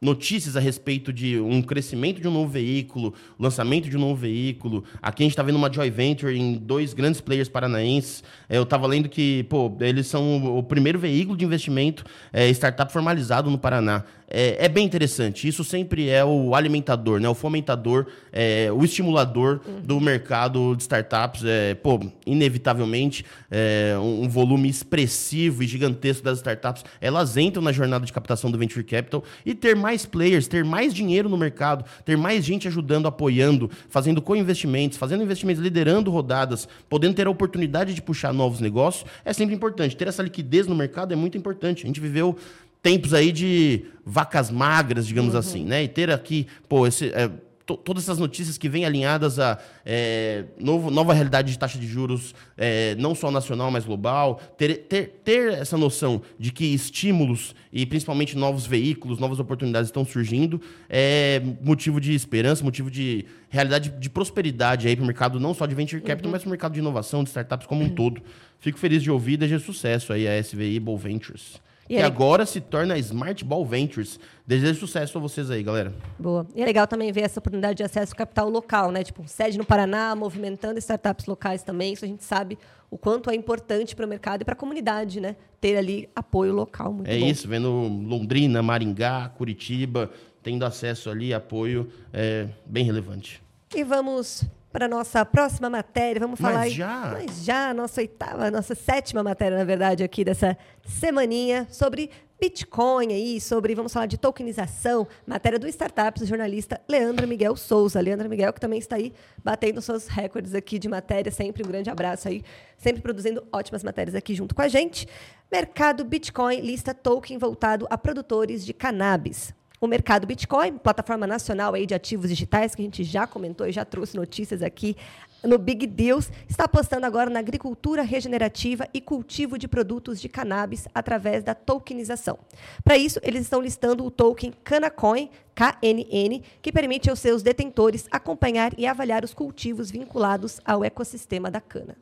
notícias 0.00 0.56
a 0.56 0.60
respeito 0.60 1.12
de 1.12 1.38
um 1.38 1.60
crescimento 1.60 2.20
de 2.20 2.26
um 2.26 2.30
novo 2.30 2.50
veículo, 2.50 3.12
lançamento 3.38 3.88
de 3.88 3.96
um 3.96 4.00
novo 4.00 4.16
veículo. 4.16 4.82
Aqui 5.02 5.22
a 5.22 5.24
gente 5.24 5.32
está 5.32 5.42
vendo 5.42 5.56
uma 5.56 5.72
joint 5.72 5.92
venture 5.92 6.36
em 6.36 6.56
dois 6.56 6.94
grandes 6.94 7.20
players 7.20 7.48
paranaenses. 7.48 8.24
É, 8.48 8.56
eu 8.56 8.62
estava 8.62 8.86
lendo 8.86 9.08
que, 9.08 9.44
pô, 9.44 9.76
eles 9.80 10.06
são 10.06 10.56
o 10.58 10.62
primeiro 10.62 10.98
veículo 10.98 11.36
de 11.36 11.44
investimento 11.44 12.04
é, 12.32 12.48
startup 12.50 12.92
formalizado 12.92 13.50
no 13.50 13.58
Paraná 13.58 14.04
é, 14.30 14.64
é, 14.64 14.68
bem 14.68 14.86
interessante. 14.86 15.48
Isso 15.48 15.64
sempre 15.64 16.08
é 16.08 16.24
o 16.24 16.54
alimentador, 16.54 17.18
né? 17.18 17.28
o 17.28 17.34
fomentador, 17.34 18.06
é, 18.32 18.70
o 18.70 18.84
estimulador 18.84 19.60
do 19.82 20.00
mercado 20.00 20.76
de 20.76 20.82
startups. 20.82 21.42
É, 21.44 21.74
pô, 21.74 21.98
inevitavelmente, 22.24 23.24
é, 23.50 23.96
um, 23.98 24.24
um, 24.24 24.28
volume 24.28 24.68
expressivo 24.68 25.64
e 25.64 25.66
gigantesco 25.66 26.22
das 26.22 26.38
startups, 26.38 26.84
elas 27.00 27.36
entram 27.36 27.62
na 27.62 27.72
jornada 27.72 28.06
de 28.06 28.12
captação 28.12 28.50
do 28.50 28.56
Venture 28.56 28.84
Capital 28.84 29.24
e 29.44 29.52
ter 29.52 29.74
mais 29.74 29.89
players, 30.06 30.48
ter 30.48 30.64
mais 30.64 30.94
dinheiro 30.94 31.28
no 31.28 31.36
mercado, 31.36 31.84
ter 32.04 32.16
mais 32.16 32.44
gente 32.44 32.66
ajudando, 32.68 33.06
apoiando, 33.06 33.70
fazendo 33.88 34.22
co-investimentos, 34.22 34.96
fazendo 34.96 35.22
investimentos, 35.22 35.62
liderando 35.62 36.10
rodadas, 36.10 36.68
podendo 36.88 37.14
ter 37.14 37.26
a 37.26 37.30
oportunidade 37.30 37.94
de 37.94 38.02
puxar 38.02 38.32
novos 38.32 38.60
negócios, 38.60 39.04
é 39.24 39.32
sempre 39.32 39.54
importante. 39.54 39.96
Ter 39.96 40.08
essa 40.08 40.22
liquidez 40.22 40.66
no 40.66 40.74
mercado 40.74 41.12
é 41.12 41.16
muito 41.16 41.36
importante. 41.36 41.84
A 41.84 41.86
gente 41.86 42.00
viveu 42.00 42.36
tempos 42.82 43.12
aí 43.12 43.32
de 43.32 43.84
vacas 44.04 44.50
magras, 44.50 45.06
digamos 45.06 45.34
uhum. 45.34 45.40
assim, 45.40 45.64
né? 45.64 45.82
E 45.82 45.88
ter 45.88 46.10
aqui, 46.10 46.46
pô, 46.68 46.86
esse, 46.86 47.08
é, 47.08 47.30
todas 47.76 48.04
essas 48.04 48.18
notícias 48.18 48.56
que 48.56 48.68
vêm 48.68 48.84
alinhadas 48.84 49.38
a 49.38 49.58
é, 49.84 50.44
novo, 50.58 50.90
nova 50.90 51.12
realidade 51.12 51.52
de 51.52 51.58
taxa 51.58 51.78
de 51.78 51.86
juros, 51.86 52.34
é, 52.56 52.94
não 52.96 53.14
só 53.14 53.30
nacional, 53.30 53.70
mas 53.70 53.84
global, 53.84 54.40
ter, 54.56 54.86
ter, 54.88 55.20
ter 55.24 55.52
essa 55.52 55.76
noção 55.76 56.22
de 56.38 56.50
que 56.50 56.64
estímulos 56.66 57.54
e 57.72 57.86
principalmente 57.86 58.36
novos 58.36 58.66
veículos, 58.66 59.18
novas 59.18 59.38
oportunidades 59.38 59.88
estão 59.88 60.04
surgindo, 60.04 60.60
é 60.88 61.40
motivo 61.62 62.00
de 62.00 62.14
esperança, 62.14 62.64
motivo 62.64 62.90
de 62.90 63.26
realidade 63.48 63.90
de 63.90 64.10
prosperidade 64.10 64.88
aí 64.88 64.96
para 64.96 65.02
o 65.02 65.06
mercado, 65.06 65.40
não 65.40 65.54
só 65.54 65.66
de 65.66 65.74
venture 65.74 66.00
capital, 66.00 66.28
uhum. 66.28 66.32
mas 66.32 66.42
para 66.42 66.48
o 66.48 66.50
mercado 66.50 66.72
de 66.72 66.80
inovação, 66.80 67.22
de 67.22 67.30
startups 67.30 67.66
como 67.66 67.82
um 67.82 67.84
uhum. 67.84 67.94
todo. 67.94 68.22
Fico 68.58 68.78
feliz 68.78 69.02
de 69.02 69.10
ouvir, 69.10 69.36
desejo 69.36 69.64
sucesso 69.64 70.12
aí 70.12 70.28
a 70.28 70.42
SVI 70.42 70.78
Bull 70.80 70.98
Ventures. 70.98 71.60
E 71.90 71.96
que 71.96 72.02
agora 72.02 72.46
se 72.46 72.60
torna 72.60 72.96
Smart 72.98 73.44
Ball 73.44 73.66
Ventures. 73.66 74.20
Desejo 74.46 74.78
sucesso 74.78 75.18
a 75.18 75.20
vocês 75.20 75.50
aí, 75.50 75.60
galera. 75.60 75.92
Boa. 76.16 76.46
E 76.54 76.62
é 76.62 76.64
legal 76.64 76.86
também 76.86 77.10
ver 77.10 77.22
essa 77.22 77.40
oportunidade 77.40 77.78
de 77.78 77.82
acesso 77.82 78.12
ao 78.12 78.16
capital 78.16 78.48
local, 78.48 78.92
né? 78.92 79.02
Tipo, 79.02 79.26
sede 79.26 79.58
no 79.58 79.64
Paraná, 79.66 80.14
movimentando 80.14 80.78
startups 80.78 81.26
locais 81.26 81.64
também. 81.64 81.92
Isso 81.92 82.04
a 82.04 82.08
gente 82.08 82.22
sabe 82.22 82.56
o 82.88 82.96
quanto 82.96 83.28
é 83.28 83.34
importante 83.34 83.96
para 83.96 84.06
o 84.06 84.08
mercado 84.08 84.42
e 84.42 84.44
para 84.44 84.52
a 84.52 84.56
comunidade, 84.56 85.20
né? 85.20 85.34
Ter 85.60 85.76
ali 85.76 86.08
apoio 86.14 86.52
local. 86.52 86.92
Muito 86.92 87.10
é 87.10 87.18
bom. 87.18 87.26
isso, 87.26 87.48
vendo 87.48 87.68
Londrina, 87.68 88.62
Maringá, 88.62 89.28
Curitiba, 89.30 90.12
tendo 90.44 90.64
acesso 90.64 91.10
ali, 91.10 91.34
apoio, 91.34 91.88
é 92.12 92.46
bem 92.64 92.84
relevante. 92.84 93.42
E 93.74 93.82
vamos 93.82 94.44
para 94.72 94.86
a 94.86 94.88
nossa 94.88 95.24
próxima 95.24 95.68
matéria. 95.68 96.20
Vamos 96.20 96.40
falar. 96.40 96.60
Mas 96.60 96.72
já? 96.72 97.10
Mas 97.12 97.44
já, 97.44 97.74
nossa 97.74 98.00
oitava, 98.00 98.50
nossa 98.50 98.74
sétima 98.74 99.22
matéria, 99.22 99.58
na 99.58 99.64
verdade, 99.64 100.02
aqui 100.02 100.24
dessa 100.24 100.56
semaninha, 100.84 101.66
sobre 101.70 102.10
Bitcoin 102.40 103.12
aí, 103.12 103.38
sobre, 103.38 103.74
vamos 103.74 103.92
falar 103.92 104.06
de 104.06 104.16
tokenização, 104.16 105.06
matéria 105.26 105.58
do 105.58 105.68
Startups, 105.68 106.22
do 106.22 106.26
jornalista 106.26 106.80
Leandro 106.88 107.28
Miguel 107.28 107.54
Souza. 107.54 108.00
Leandro 108.00 108.28
Miguel, 108.30 108.52
que 108.52 108.60
também 108.60 108.78
está 108.78 108.96
aí 108.96 109.12
batendo 109.44 109.82
seus 109.82 110.06
recordes 110.06 110.54
aqui 110.54 110.78
de 110.78 110.88
matéria, 110.88 111.30
sempre 111.30 111.62
um 111.62 111.68
grande 111.68 111.90
abraço 111.90 112.28
aí, 112.28 112.42
sempre 112.78 113.02
produzindo 113.02 113.46
ótimas 113.52 113.84
matérias 113.84 114.14
aqui 114.14 114.34
junto 114.34 114.54
com 114.54 114.62
a 114.62 114.68
gente. 114.68 115.06
Mercado 115.52 116.02
Bitcoin 116.04 116.60
lista 116.60 116.94
token 116.94 117.36
voltado 117.36 117.86
a 117.90 117.98
produtores 117.98 118.64
de 118.64 118.72
cannabis 118.72 119.52
o 119.80 119.86
mercado 119.86 120.26
Bitcoin, 120.26 120.76
plataforma 120.76 121.26
nacional 121.26 121.72
aí 121.72 121.86
de 121.86 121.94
ativos 121.94 122.28
digitais, 122.28 122.74
que 122.74 122.82
a 122.82 122.84
gente 122.84 123.02
já 123.02 123.26
comentou 123.26 123.66
e 123.66 123.72
já 123.72 123.82
trouxe 123.82 124.14
notícias 124.14 124.62
aqui 124.62 124.94
no 125.42 125.56
Big 125.56 125.86
Deals, 125.86 126.30
está 126.46 126.64
apostando 126.64 127.06
agora 127.06 127.30
na 127.30 127.38
agricultura 127.38 128.02
regenerativa 128.02 128.86
e 128.92 129.00
cultivo 129.00 129.56
de 129.56 129.66
produtos 129.66 130.20
de 130.20 130.28
cannabis 130.28 130.86
através 130.94 131.42
da 131.42 131.54
tokenização. 131.54 132.38
Para 132.84 132.98
isso, 132.98 133.18
eles 133.22 133.40
estão 133.40 133.62
listando 133.62 134.04
o 134.04 134.10
token 134.10 134.52
Canacoin, 134.62 135.30
KNN, 135.54 136.42
que 136.60 136.70
permite 136.70 137.08
aos 137.08 137.18
seus 137.18 137.42
detentores 137.42 138.06
acompanhar 138.10 138.72
e 138.76 138.86
avaliar 138.86 139.24
os 139.24 139.32
cultivos 139.32 139.90
vinculados 139.90 140.60
ao 140.62 140.84
ecossistema 140.84 141.50
da 141.50 141.60
cana. 141.60 141.96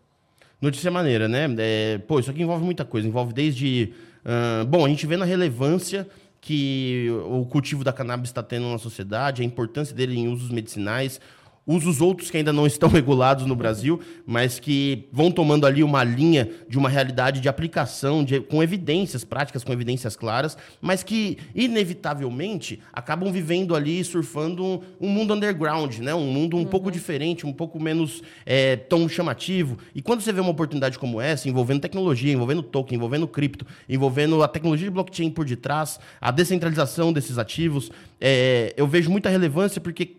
Notícia 0.61 0.91
maneira, 0.91 1.29
né? 1.29 1.47
É, 1.59 1.99
pô, 1.99 2.19
isso 2.19 2.33
aqui 2.33 2.43
envolve 2.43 2.65
muita 2.65 2.85
coisa. 2.85 3.07
Envolve 3.07 3.33
desde. 3.33 3.93
Uh, 4.25 4.67
bom, 4.67 4.85
a 4.85 4.89
gente 4.89 5.07
vê 5.07 5.17
na 5.17 5.25
relevância 5.25 6.09
que 6.41 7.09
o 7.27 7.45
cultivo 7.47 7.83
da 7.83 7.93
cannabis 7.93 8.31
está 8.31 8.43
tendo 8.43 8.71
na 8.71 8.79
sociedade, 8.79 9.43
a 9.43 9.45
importância 9.45 9.95
dele 9.95 10.19
em 10.19 10.29
usos 10.29 10.51
medicinais, 10.51 11.21
usos 11.69 12.01
outros 12.01 12.31
que 12.31 12.39
ainda 12.39 12.53
não 12.53 12.67
estão 12.67 12.89
regulados 12.91 13.45
no 13.45 13.55
Brasil, 13.55 14.01
mas 14.27 14.59
que 14.59 15.07
vão 15.13 15.31
tomando 15.31 15.67
ali 15.67 15.85
uma 15.85 16.03
linha 16.03 16.51
de 16.67 16.79
uma 16.79 16.89
realidade 16.89 17.41
de 17.41 17.49
aplicação, 17.49 18.25
de, 18.25 18.41
com 18.41 18.63
evidências 18.63 19.23
práticas, 19.23 19.63
com 19.63 19.73
evidências 19.73 20.17
claras, 20.17 20.57
mas 20.81 21.03
que, 21.03 21.37
inevitavelmente, 21.55 22.81
acabam 22.91 23.31
vivendo 23.31 23.77
ali, 23.77 24.03
surfando 24.03 24.65
um, 24.65 24.81
um 24.99 25.09
mundo 25.11 25.35
underground, 25.35 25.99
né? 25.99 26.15
um 26.15 26.33
mundo 26.33 26.57
um 26.57 26.61
uhum. 26.61 26.67
pouco 26.67 26.91
diferente, 26.91 27.47
um 27.47 27.53
pouco 27.53 27.79
menos 27.79 28.23
é, 28.47 28.77
tão 28.77 29.07
chamativo. 29.07 29.77
E 29.95 30.01
quando 30.01 30.23
você 30.23 30.33
vê 30.33 30.41
uma 30.41 30.51
oportunidade 30.51 30.99
como 30.99 31.21
essa, 31.21 31.49
envolvendo 31.49 31.81
tecnologia, 31.81 32.33
envolvendo 32.33 32.63
token, 32.63 32.97
envolvendo 32.97 33.29
cripto, 33.29 33.67
envolvendo 33.87 34.43
a 34.43 34.49
tecnologia 34.49 34.87
de 34.87 34.91
blockchain 34.91 35.31
por 35.31 35.45
detrás, 35.45 36.01
a 36.19 36.31
descentralização 36.31 37.13
desses 37.13 37.37
ativos, 37.37 37.91
é, 38.19 38.73
eu 38.77 38.87
vejo 38.87 39.11
muita 39.11 39.29
relevância 39.29 39.81
porque 39.81 40.17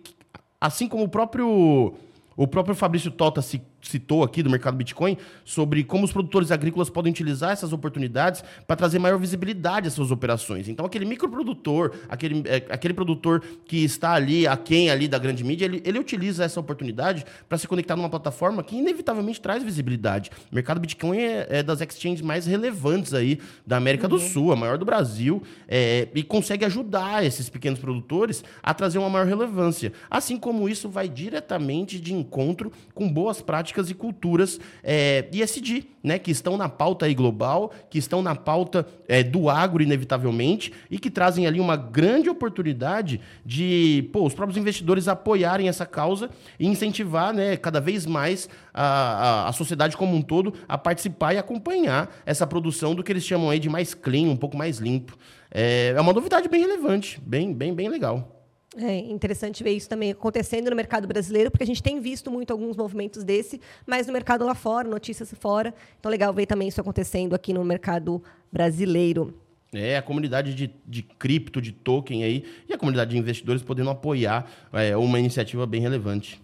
assim 0.59 0.87
como 0.87 1.03
o 1.03 1.09
próprio 1.09 1.93
o 2.35 2.47
próprio 2.47 2.75
Fabrício 2.75 3.11
Tota 3.11 3.41
se 3.41 3.61
citou 3.81 4.23
aqui 4.23 4.43
do 4.43 4.49
mercado 4.49 4.75
Bitcoin 4.75 5.17
sobre 5.45 5.83
como 5.83 6.05
os 6.05 6.11
produtores 6.11 6.51
agrícolas 6.51 6.89
podem 6.89 7.11
utilizar 7.11 7.51
essas 7.51 7.73
oportunidades 7.73 8.43
para 8.67 8.75
trazer 8.75 8.99
maior 8.99 9.17
visibilidade 9.17 9.87
às 9.87 9.93
suas 9.93 10.11
operações. 10.11 10.67
Então, 10.67 10.85
aquele 10.85 11.05
microprodutor, 11.05 11.93
aquele, 12.09 12.43
é, 12.47 12.57
aquele 12.69 12.93
produtor 12.93 13.41
que 13.65 13.83
está 13.83 14.13
ali, 14.13 14.47
a 14.47 14.57
quem 14.57 14.89
ali 14.89 15.07
da 15.07 15.17
grande 15.17 15.43
mídia, 15.43 15.65
ele, 15.65 15.81
ele 15.85 15.99
utiliza 15.99 16.43
essa 16.43 16.59
oportunidade 16.59 17.25
para 17.47 17.57
se 17.57 17.67
conectar 17.67 17.95
numa 17.95 18.09
plataforma 18.09 18.63
que 18.63 18.75
inevitavelmente 18.75 19.39
traz 19.39 19.63
visibilidade. 19.63 20.29
O 20.51 20.55
mercado 20.55 20.79
Bitcoin 20.79 21.17
é, 21.19 21.47
é 21.49 21.63
das 21.63 21.81
exchanges 21.81 22.21
mais 22.21 22.45
relevantes 22.45 23.13
aí 23.13 23.39
da 23.65 23.77
América 23.77 24.05
uhum. 24.05 24.09
do 24.11 24.19
Sul, 24.19 24.51
a 24.51 24.55
maior 24.55 24.77
do 24.77 24.85
Brasil, 24.85 25.41
é, 25.67 26.07
e 26.13 26.23
consegue 26.23 26.65
ajudar 26.65 27.25
esses 27.25 27.49
pequenos 27.49 27.79
produtores 27.79 28.43
a 28.61 28.73
trazer 28.73 28.99
uma 28.99 29.09
maior 29.09 29.25
relevância. 29.25 29.93
Assim 30.09 30.37
como 30.37 30.67
isso 30.67 30.89
vai 30.89 31.07
diretamente 31.07 31.99
de 31.99 32.13
encontro 32.13 32.71
com 32.93 33.11
boas 33.11 33.41
práticas 33.41 33.68
práticas 33.69 33.89
e 33.89 33.93
culturas 33.93 34.59
é, 34.83 35.27
ISD, 35.31 35.85
né, 36.03 36.17
que 36.17 36.31
estão 36.31 36.57
na 36.57 36.67
pauta 36.67 37.05
aí 37.05 37.13
global, 37.13 37.71
que 37.89 37.97
estão 37.97 38.21
na 38.21 38.35
pauta 38.35 38.87
é, 39.07 39.21
do 39.21 39.49
agro, 39.49 39.83
inevitavelmente, 39.83 40.73
e 40.89 40.97
que 40.97 41.09
trazem 41.11 41.45
ali 41.45 41.59
uma 41.59 41.75
grande 41.75 42.29
oportunidade 42.29 43.21
de 43.45 44.09
pô, 44.11 44.25
os 44.25 44.33
próprios 44.33 44.57
investidores 44.57 45.07
apoiarem 45.07 45.69
essa 45.69 45.85
causa 45.85 46.29
e 46.59 46.67
incentivar 46.67 47.33
né, 47.33 47.57
cada 47.57 47.79
vez 47.79 48.05
mais 48.05 48.49
a, 48.73 48.83
a, 48.83 49.49
a 49.49 49.53
sociedade 49.53 49.95
como 49.95 50.15
um 50.15 50.21
todo 50.21 50.53
a 50.67 50.77
participar 50.77 51.33
e 51.33 51.37
acompanhar 51.37 52.09
essa 52.25 52.47
produção 52.47 52.95
do 52.95 53.03
que 53.03 53.11
eles 53.11 53.23
chamam 53.23 53.49
aí 53.49 53.59
de 53.59 53.69
mais 53.69 53.93
clean, 53.93 54.29
um 54.29 54.37
pouco 54.37 54.57
mais 54.57 54.79
limpo. 54.79 55.17
É, 55.51 55.93
é 55.95 56.01
uma 56.01 56.13
novidade 56.13 56.47
bem 56.47 56.61
relevante, 56.61 57.21
bem, 57.23 57.53
bem, 57.53 57.73
bem 57.73 57.89
legal. 57.89 58.38
É 58.77 58.97
interessante 58.97 59.63
ver 59.63 59.71
isso 59.71 59.89
também 59.89 60.11
acontecendo 60.11 60.69
no 60.69 60.75
mercado 60.75 61.07
brasileiro, 61.07 61.49
porque 61.49 61.63
a 61.63 61.67
gente 61.67 61.81
tem 61.81 61.99
visto 61.99 62.29
muito 62.29 62.51
alguns 62.51 62.77
movimentos 62.77 63.23
desse, 63.23 63.59
mas 63.85 64.05
no 64.05 64.13
mercado 64.13 64.45
lá 64.45 64.53
fora, 64.53 64.87
notícias 64.87 65.33
fora. 65.39 65.73
Então, 65.99 66.11
legal 66.11 66.31
ver 66.33 66.45
também 66.45 66.67
isso 66.67 66.79
acontecendo 66.79 67.33
aqui 67.33 67.51
no 67.51 67.65
mercado 67.65 68.23
brasileiro. 68.51 69.33
É, 69.73 69.97
a 69.97 70.01
comunidade 70.01 70.53
de, 70.53 70.71
de 70.85 71.01
cripto, 71.01 71.61
de 71.61 71.71
token 71.71 72.23
aí, 72.23 72.43
e 72.67 72.73
a 72.73 72.77
comunidade 72.77 73.11
de 73.11 73.17
investidores 73.17 73.61
podendo 73.61 73.89
apoiar 73.89 74.49
é, 74.73 74.95
uma 74.95 75.19
iniciativa 75.19 75.65
bem 75.65 75.81
relevante. 75.81 76.41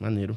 Maneiro. 0.00 0.36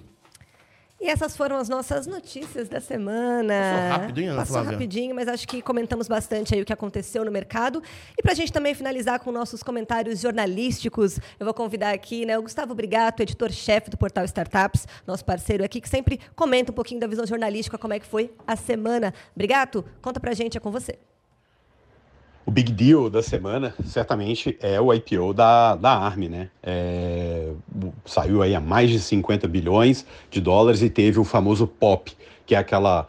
E 1.01 1.09
essas 1.09 1.35
foram 1.35 1.57
as 1.57 1.67
nossas 1.67 2.05
notícias 2.05 2.69
da 2.69 2.79
semana. 2.79 3.55
Passou 3.89 4.19
hein, 4.19 4.27
Ana 4.27 4.37
Passou 4.37 4.53
Flávia? 4.53 4.71
rapidinho, 4.73 5.15
mas 5.15 5.27
acho 5.27 5.47
que 5.47 5.59
comentamos 5.59 6.07
bastante 6.07 6.53
aí 6.53 6.61
o 6.61 6.65
que 6.65 6.71
aconteceu 6.71 7.25
no 7.25 7.31
mercado. 7.31 7.81
E 8.15 8.21
para 8.21 8.33
a 8.33 8.35
gente 8.35 8.53
também 8.53 8.75
finalizar 8.75 9.19
com 9.19 9.31
nossos 9.31 9.63
comentários 9.63 10.21
jornalísticos, 10.21 11.19
eu 11.39 11.45
vou 11.45 11.55
convidar 11.55 11.91
aqui 11.91 12.23
né, 12.23 12.37
o 12.37 12.43
Gustavo 12.43 12.75
Brigato, 12.75 13.23
editor-chefe 13.23 13.89
do 13.89 13.97
portal 13.97 14.23
Startups, 14.25 14.87
nosso 15.07 15.25
parceiro 15.25 15.65
aqui, 15.65 15.81
que 15.81 15.89
sempre 15.89 16.19
comenta 16.35 16.71
um 16.71 16.75
pouquinho 16.75 16.99
da 16.99 17.07
visão 17.07 17.25
jornalística, 17.25 17.79
como 17.79 17.95
é 17.95 17.99
que 17.99 18.05
foi 18.05 18.31
a 18.45 18.55
semana. 18.55 19.11
Brigato, 19.35 19.83
conta 20.03 20.19
para 20.19 20.29
a 20.29 20.35
gente, 20.35 20.55
é 20.55 20.59
com 20.59 20.69
você. 20.69 20.99
O 22.45 22.49
big 22.49 22.71
deal 22.71 23.09
da 23.09 23.21
semana, 23.21 23.73
certamente, 23.85 24.57
é 24.61 24.81
o 24.81 24.91
IPO 24.91 25.33
da, 25.33 25.75
da 25.75 25.91
ARM, 25.91 26.27
né? 26.27 26.49
É, 26.63 27.51
saiu 28.03 28.41
aí 28.41 28.55
a 28.55 28.59
mais 28.59 28.89
de 28.89 28.99
50 28.99 29.47
bilhões 29.47 30.05
de 30.29 30.41
dólares 30.41 30.81
e 30.81 30.89
teve 30.89 31.19
o 31.19 31.23
famoso 31.23 31.67
POP, 31.67 32.13
que 32.45 32.55
é 32.55 32.57
aquela 32.57 33.07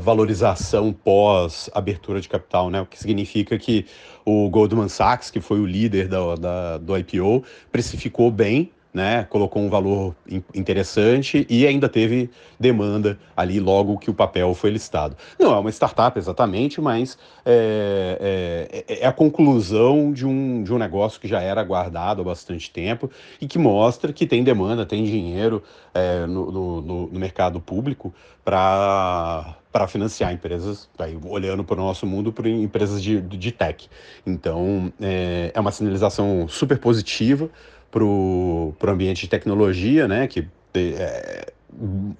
valorização 0.00 0.92
pós 0.92 1.70
abertura 1.74 2.20
de 2.20 2.28
capital, 2.28 2.68
né? 2.68 2.82
O 2.82 2.86
que 2.86 2.98
significa 2.98 3.58
que 3.58 3.86
o 4.24 4.50
Goldman 4.50 4.88
Sachs, 4.88 5.30
que 5.30 5.40
foi 5.40 5.58
o 5.60 5.66
líder 5.66 6.06
da, 6.06 6.34
da 6.34 6.78
do 6.78 6.96
IPO, 6.96 7.42
precificou 7.72 8.30
bem 8.30 8.70
né, 8.92 9.26
colocou 9.28 9.62
um 9.62 9.68
valor 9.68 10.14
interessante 10.54 11.46
e 11.48 11.66
ainda 11.66 11.88
teve 11.88 12.30
demanda 12.58 13.18
ali 13.36 13.60
logo 13.60 13.98
que 13.98 14.10
o 14.10 14.14
papel 14.14 14.54
foi 14.54 14.70
listado. 14.70 15.16
Não 15.38 15.54
é 15.54 15.58
uma 15.58 15.70
startup 15.70 16.18
exatamente, 16.18 16.80
mas 16.80 17.18
é, 17.44 18.82
é, 18.88 19.00
é 19.00 19.06
a 19.06 19.12
conclusão 19.12 20.12
de 20.12 20.26
um, 20.26 20.62
de 20.62 20.72
um 20.72 20.78
negócio 20.78 21.20
que 21.20 21.28
já 21.28 21.40
era 21.40 21.60
aguardado 21.60 22.22
há 22.22 22.24
bastante 22.24 22.70
tempo 22.70 23.10
e 23.40 23.46
que 23.46 23.58
mostra 23.58 24.12
que 24.12 24.26
tem 24.26 24.42
demanda, 24.42 24.86
tem 24.86 25.04
dinheiro 25.04 25.62
é, 25.92 26.26
no, 26.26 26.50
no, 26.50 27.06
no 27.08 27.20
mercado 27.20 27.60
público 27.60 28.12
para 28.44 29.54
para 29.70 29.86
financiar 29.86 30.32
empresas, 30.32 30.88
aí, 30.98 31.16
olhando 31.24 31.62
para 31.62 31.74
o 31.74 31.76
nosso 31.84 32.06
mundo, 32.06 32.32
para 32.32 32.48
empresas 32.48 33.02
de, 33.02 33.20
de 33.20 33.52
tech. 33.52 33.88
Então, 34.26 34.92
é, 35.00 35.52
é 35.54 35.60
uma 35.60 35.70
sinalização 35.70 36.48
super 36.48 36.78
positiva 36.78 37.50
para 37.90 38.04
o 38.04 38.74
ambiente 38.86 39.22
de 39.22 39.28
tecnologia, 39.28 40.06
né, 40.06 40.26
que 40.26 40.46
é, 40.74 41.52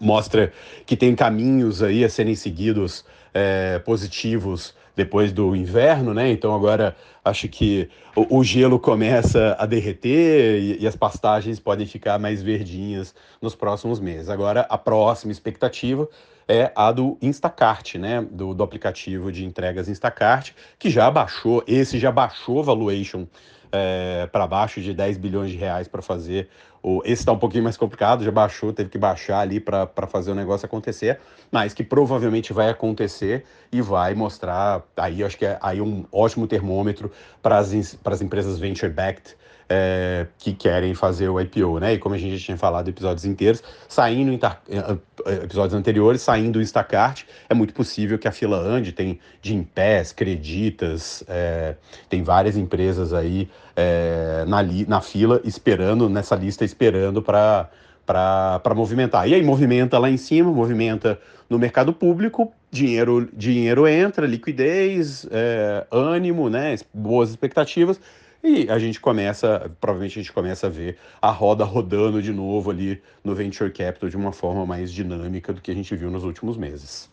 mostra 0.01 0.53
que 0.87 0.97
tem 0.97 1.15
caminhos 1.15 1.83
aí 1.83 2.05
a 2.05 2.09
serem 2.09 2.35
seguidos 2.35 3.05
é, 3.33 3.79
positivos 3.81 4.75
depois 4.99 5.33
do 5.33 5.55
inverno, 5.55 6.13
né? 6.13 6.29
Então 6.33 6.53
agora 6.53 6.97
acho 7.25 7.49
que 7.49 7.89
o, 8.17 8.39
o 8.39 8.45
gelo 8.45 8.81
começa 8.81 9.57
a 9.57 9.65
derreter 9.65 10.61
e, 10.61 10.83
e, 10.83 10.87
as 10.89 10.97
pastagens 10.97 11.61
podem 11.61 11.87
ficar 11.87 12.19
mais 12.19 12.43
verdinhas 12.43 13.15
nos 13.41 13.55
próximos 13.55 14.01
meses. 14.01 14.29
Agora 14.29 14.67
a 14.69 14.77
próxima 14.77 15.31
expectativa 15.31 16.09
é 16.49 16.73
a 16.75 16.91
do 16.91 17.17
Instacart, 17.23 17.95
né? 17.95 18.27
Do, 18.29 18.55
do 18.55 18.65
aplicativo 18.65 19.31
de 19.31 19.45
entregas 19.45 19.89
Instacart, 19.89 20.51
que 20.79 20.91
já 20.91 21.09
baixou, 21.09 21.63
esse 21.69 21.97
já 21.97 22.11
baixou 22.11 22.65
valuation 22.65 23.25
é, 23.73 24.29
para 24.31 24.47
baixo 24.47 24.81
de 24.81 24.93
10 24.95 25.17
bilhões 25.19 25.51
de 25.51 25.57
reais 25.57 25.89
para 25.89 26.03
fazer. 26.03 26.49
O, 26.83 27.03
esse 27.05 27.23
está 27.23 27.33
um 27.33 27.39
pouquinho 27.39 27.65
mais 27.65 27.77
complicado, 27.77 28.25
já 28.25 28.31
baixou, 28.31 28.73
teve 28.73 28.89
que 28.89 28.99
baixar 28.99 29.41
ali 29.41 29.61
para 29.61 30.07
fazer 30.07 30.31
o 30.31 30.35
negócio 30.35 30.65
acontecer, 30.65 31.19
mas 31.51 31.75
que 31.75 31.83
provavelmente 31.83 32.53
vai 32.53 32.71
acontecer 32.71 33.45
e 33.73 33.81
vai 33.81 34.15
mostrar. 34.15 34.83
Aí 34.97 35.25
acho 35.25 35.37
que 35.37 35.47
é 35.47 35.59
aí 35.61 35.81
um 35.81 36.05
ótimo 36.13 36.47
termômetro 36.47 37.11
para 37.43 37.59
as 37.59 38.23
empresas 38.23 38.59
venture-backed 38.59 39.37
é, 39.69 40.27
que 40.39 40.55
querem 40.55 40.95
fazer 40.95 41.29
o 41.29 41.39
IPO, 41.39 41.79
né? 41.79 41.95
E 41.95 41.99
como 41.99 42.15
a 42.15 42.19
gente 42.19 42.39
já 42.39 42.47
tinha 42.47 42.57
falado 42.57 42.89
episódios 42.89 43.25
inteiros, 43.25 43.63
saindo 43.87 44.33
eh, 44.33 44.97
eh, 45.27 45.35
episódios 45.45 45.75
anteriores, 45.75 46.23
saindo 46.23 46.59
o 46.59 46.63
Instacart, 46.63 47.25
é 47.49 47.55
muito 47.55 47.75
possível 47.75 48.19
que 48.19 48.27
a 48.27 48.33
fila 48.33 48.57
ande, 48.57 48.93
tem 48.93 49.21
Gimpass, 49.43 50.13
Creditas, 50.13 51.23
é, 51.29 51.75
tem 52.09 52.23
várias 52.23 52.57
empresas 52.57 53.13
aí 53.13 53.49
é, 53.77 54.45
na, 54.47 54.63
na 54.87 55.01
fila 55.01 55.41
esperando, 55.45 56.09
nessa 56.09 56.35
lista 56.35 56.65
esperando 56.65 57.23
para 57.23 57.69
para 58.09 58.75
movimentar. 58.75 59.29
E 59.29 59.35
aí 59.35 59.43
movimenta 59.43 59.99
lá 59.99 60.09
em 60.09 60.17
cima, 60.17 60.51
movimenta 60.51 61.21
no 61.47 61.59
mercado 61.59 61.93
público, 61.93 62.51
dinheiro, 62.71 63.29
dinheiro 63.35 63.87
entra, 63.87 64.27
liquidez, 64.27 65.27
é, 65.31 65.87
ânimo, 65.91 66.49
né, 66.49 66.75
boas 66.93 67.29
expectativas, 67.29 68.01
e 68.43 68.71
a 68.71 68.79
gente 68.79 69.01
começa, 69.01 69.71
provavelmente 69.81 70.19
a 70.19 70.23
gente 70.23 70.33
começa 70.33 70.67
a 70.69 70.71
ver 70.71 70.97
a 71.21 71.31
roda 71.31 71.65
rodando 71.65 72.23
de 72.23 72.33
novo 72.33 72.71
ali 72.71 73.03
no 73.25 73.35
Venture 73.35 73.71
Capital 73.71 74.09
de 74.09 74.17
uma 74.17 74.33
forma 74.33 74.65
mais 74.65 74.93
dinâmica 74.93 75.53
do 75.53 75.61
que 75.61 75.71
a 75.71 75.75
gente 75.75 75.95
viu 75.97 76.11
nos 76.11 76.25
últimos 76.25 76.57
meses. 76.57 77.11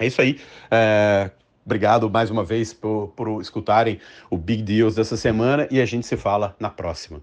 É 0.00 0.06
isso 0.06 0.20
aí. 0.20 0.40
É, 0.70 1.30
obrigado 1.64 2.10
mais 2.10 2.30
uma 2.30 2.44
vez 2.44 2.74
por, 2.74 3.08
por 3.14 3.40
escutarem 3.40 4.00
o 4.30 4.36
Big 4.36 4.62
Deals 4.62 4.96
dessa 4.96 5.16
semana 5.16 5.68
e 5.70 5.80
a 5.80 5.86
gente 5.86 6.06
se 6.06 6.16
fala 6.16 6.56
na 6.58 6.70
próxima. 6.70 7.22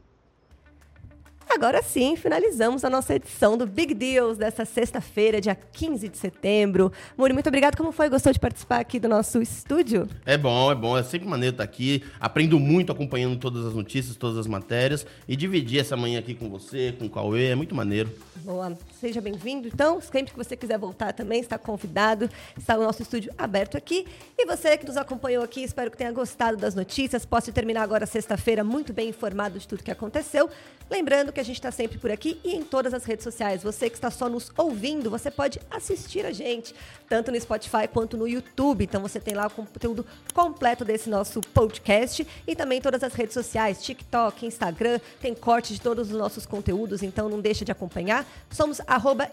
Agora 1.51 1.81
sim, 1.81 2.15
finalizamos 2.15 2.85
a 2.85 2.91
nossa 2.91 3.15
edição 3.15 3.57
do 3.57 3.65
Big 3.65 3.95
Deals 3.95 4.37
dessa 4.37 4.65
sexta-feira, 4.65 5.41
dia 5.41 5.55
15 5.55 6.07
de 6.07 6.15
setembro. 6.15 6.93
Muri, 7.17 7.33
muito 7.33 7.47
obrigado. 7.47 7.75
Como 7.75 7.91
foi? 7.91 8.07
Gostou 8.07 8.31
de 8.31 8.39
participar 8.39 8.79
aqui 8.79 8.99
do 8.99 9.09
nosso 9.09 9.41
estúdio? 9.41 10.07
É 10.27 10.37
bom, 10.37 10.71
é 10.71 10.75
bom. 10.75 10.95
É 10.95 11.01
sempre 11.01 11.27
maneiro 11.27 11.55
estar 11.55 11.63
aqui. 11.63 12.03
Aprendo 12.19 12.59
muito 12.59 12.91
acompanhando 12.91 13.35
todas 13.39 13.65
as 13.65 13.73
notícias, 13.73 14.15
todas 14.15 14.37
as 14.37 14.45
matérias. 14.45 15.07
E 15.27 15.35
dividir 15.35 15.79
essa 15.79 15.97
manhã 15.97 16.19
aqui 16.19 16.35
com 16.35 16.49
você, 16.49 16.93
com 16.97 17.07
o 17.07 17.09
Cauê, 17.09 17.47
é 17.47 17.55
muito 17.55 17.73
maneiro. 17.73 18.11
Boa. 18.37 18.77
Seja 18.99 19.19
bem-vindo. 19.19 19.67
Então, 19.67 19.99
sempre 19.99 20.31
que 20.31 20.37
você 20.37 20.55
quiser 20.55 20.77
voltar 20.77 21.13
também, 21.13 21.41
está 21.41 21.57
convidado. 21.57 22.29
Está 22.55 22.77
o 22.77 22.83
nosso 22.83 23.01
estúdio 23.01 23.33
aberto 23.35 23.75
aqui. 23.75 24.05
E 24.37 24.45
você 24.45 24.77
que 24.77 24.85
nos 24.85 24.97
acompanhou 24.97 25.43
aqui, 25.43 25.63
espero 25.63 25.89
que 25.89 25.97
tenha 25.97 26.11
gostado 26.11 26.57
das 26.57 26.75
notícias. 26.75 27.25
Possa 27.25 27.51
terminar 27.51 27.81
agora 27.81 28.05
sexta-feira 28.05 28.63
muito 28.63 28.93
bem 28.93 29.09
informado 29.09 29.57
de 29.57 29.67
tudo 29.67 29.83
que 29.83 29.91
aconteceu. 29.91 30.47
Lembrando 30.89 31.31
que 31.31 31.39
a 31.39 31.43
gente 31.43 31.57
está 31.57 31.71
sempre 31.71 31.99
por 31.99 32.09
aqui 32.09 32.39
e 32.43 32.55
em 32.55 32.63
todas 32.63 32.95
as 32.95 33.05
redes 33.05 33.23
sociais. 33.23 33.61
Você 33.61 33.89
que 33.89 33.95
está 33.95 34.09
só 34.09 34.27
nos 34.27 34.51
ouvindo, 34.57 35.09
você 35.09 35.29
pode 35.29 35.59
assistir 35.69 36.25
a 36.25 36.31
gente, 36.31 36.73
tanto 37.07 37.31
no 37.31 37.39
Spotify 37.39 37.87
quanto 37.91 38.17
no 38.17 38.27
YouTube. 38.27 38.83
Então 38.83 38.99
você 38.99 39.19
tem 39.19 39.35
lá 39.35 39.45
o 39.45 39.49
conteúdo 39.51 40.03
completo 40.33 40.83
desse 40.83 41.07
nosso 41.07 41.41
podcast 41.41 42.25
e 42.47 42.55
também 42.55 42.81
todas 42.81 43.03
as 43.03 43.13
redes 43.13 43.35
sociais, 43.35 43.83
TikTok, 43.83 44.45
Instagram, 44.45 44.99
tem 45.21 45.35
corte 45.35 45.73
de 45.73 45.81
todos 45.81 46.09
os 46.11 46.17
nossos 46.17 46.45
conteúdos, 46.47 47.03
então 47.03 47.29
não 47.29 47.39
deixa 47.39 47.63
de 47.63 47.71
acompanhar. 47.71 48.25
Somos 48.49 48.81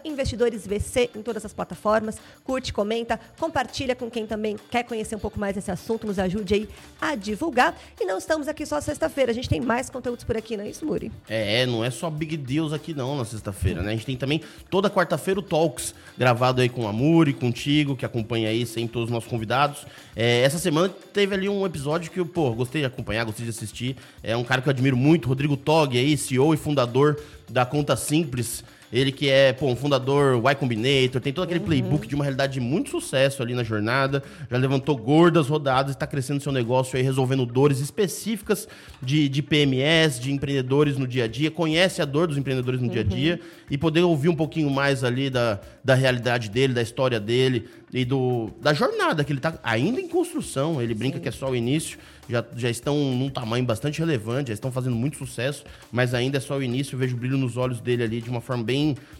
investidoresvc 0.03 1.09
em 1.15 1.21
todas 1.23 1.43
as 1.43 1.53
plataformas. 1.53 2.17
Curte, 2.43 2.71
comenta, 2.71 3.19
compartilha 3.39 3.95
com 3.95 4.11
quem 4.11 4.27
também 4.27 4.57
quer 4.69 4.83
conhecer 4.83 5.15
um 5.15 5.19
pouco 5.19 5.39
mais 5.39 5.55
desse 5.55 5.71
assunto, 5.71 6.05
nos 6.05 6.19
ajude 6.19 6.53
aí 6.53 6.69
a 7.01 7.15
divulgar. 7.15 7.75
E 7.99 8.05
não 8.05 8.19
estamos 8.19 8.47
aqui 8.47 8.65
só 8.65 8.79
sexta-feira, 8.79 9.31
a 9.31 9.35
gente 9.35 9.49
tem 9.49 9.59
mais 9.59 9.89
conteúdos 9.89 10.23
por 10.23 10.37
aqui, 10.37 10.55
não 10.55 10.63
é 10.63 10.69
isso, 10.69 10.85
Muri? 10.85 11.11
É, 11.27 11.46
não 11.65 11.83
é 11.83 11.89
só 11.89 12.09
Big 12.09 12.35
Deals 12.35 12.73
aqui 12.73 12.93
não 12.93 13.17
na 13.17 13.25
sexta-feira, 13.25 13.81
né? 13.81 13.91
A 13.91 13.93
gente 13.93 14.05
tem 14.05 14.17
também 14.17 14.41
toda 14.69 14.89
quarta-feira 14.89 15.39
o 15.39 15.43
Talks, 15.43 15.93
gravado 16.17 16.61
aí 16.61 16.69
com 16.69 16.87
a 16.87 16.93
Muri, 16.93 17.33
contigo, 17.33 17.95
que 17.95 18.05
acompanha 18.05 18.49
aí 18.49 18.65
sempre 18.65 18.89
todos 18.89 19.09
os 19.09 19.13
nossos 19.13 19.29
convidados. 19.29 19.85
É, 20.15 20.41
essa 20.41 20.57
semana 20.57 20.89
teve 21.13 21.33
ali 21.33 21.47
um 21.47 21.65
episódio 21.65 22.11
que 22.11 22.19
eu, 22.19 22.25
pô, 22.25 22.51
gostei 22.51 22.81
de 22.81 22.87
acompanhar, 22.87 23.23
gostei 23.23 23.45
de 23.45 23.51
assistir. 23.51 23.95
É 24.21 24.35
um 24.35 24.43
cara 24.43 24.61
que 24.61 24.67
eu 24.67 24.71
admiro 24.71 24.97
muito, 24.97 25.27
Rodrigo 25.27 25.55
Tog 25.55 25.97
aí, 25.97 26.17
CEO 26.17 26.53
e 26.53 26.57
fundador 26.57 27.19
da 27.49 27.65
Conta 27.65 27.95
Simples. 27.95 28.63
Ele 28.91 29.11
que 29.11 29.29
é, 29.29 29.51
pô, 29.51 29.67
um 29.67 29.75
fundador 29.75 30.37
Y 30.37 30.55
Combinator, 30.55 31.21
tem 31.21 31.33
todo 31.33 31.43
aquele 31.43 31.59
uhum. 31.59 31.65
playbook 31.65 32.07
de 32.07 32.15
uma 32.15 32.23
realidade 32.23 32.53
de 32.53 32.59
muito 32.59 32.89
sucesso 32.89 33.43
ali 33.43 33.53
na 33.53 33.63
jornada, 33.63 34.23
já 34.49 34.57
levantou 34.57 34.95
gordas 34.95 35.47
rodadas, 35.47 35.91
está 35.91 36.07
crescendo 36.07 36.41
seu 36.41 36.51
negócio 36.51 36.97
aí, 36.97 37.03
resolvendo 37.03 37.45
dores 37.45 37.79
específicas 37.79 38.67
de, 39.01 39.27
de 39.27 39.41
PMS, 39.41 40.21
de 40.21 40.31
empreendedores 40.31 40.97
no 40.97 41.05
dia 41.05 41.25
a 41.25 41.27
dia, 41.27 41.51
conhece 41.51 42.01
a 42.01 42.05
dor 42.05 42.27
dos 42.27 42.37
empreendedores 42.37 42.79
no 42.79 42.87
uhum. 42.87 42.93
dia 42.93 43.01
a 43.01 43.05
dia 43.05 43.39
e 43.69 43.77
poder 43.77 44.01
ouvir 44.01 44.29
um 44.29 44.35
pouquinho 44.35 44.69
mais 44.69 45.03
ali 45.03 45.29
da, 45.29 45.59
da 45.83 45.93
realidade 45.93 46.49
dele, 46.49 46.73
da 46.73 46.81
história 46.81 47.19
dele 47.19 47.67
e 47.93 48.05
do, 48.05 48.49
da 48.61 48.73
jornada 48.73 49.23
que 49.23 49.31
ele 49.31 49.39
está 49.39 49.59
ainda 49.63 49.99
em 49.99 50.07
construção. 50.07 50.81
Ele 50.81 50.93
brinca 50.93 51.17
Sim. 51.17 51.23
que 51.23 51.29
é 51.29 51.31
só 51.31 51.49
o 51.49 51.55
início 51.55 51.97
já, 52.29 52.45
já 52.55 52.69
estão 52.69 52.95
num 52.97 53.29
tamanho 53.29 53.65
bastante 53.65 53.99
relevante, 53.99 54.49
já 54.49 54.53
estão 54.53 54.71
fazendo 54.71 54.95
muito 54.95 55.17
sucesso, 55.17 55.63
mas 55.91 56.13
ainda 56.13 56.37
é 56.37 56.39
só 56.39 56.57
o 56.57 56.63
início. 56.63 56.95
Eu 56.95 56.99
vejo 56.99 57.15
o 57.15 57.19
brilho 57.19 57.37
nos 57.37 57.57
olhos 57.57 57.79
dele 57.79 58.03
ali 58.03 58.21
de 58.21 58.29
uma 58.29 58.41
forma 58.41 58.63
bem 58.63 58.76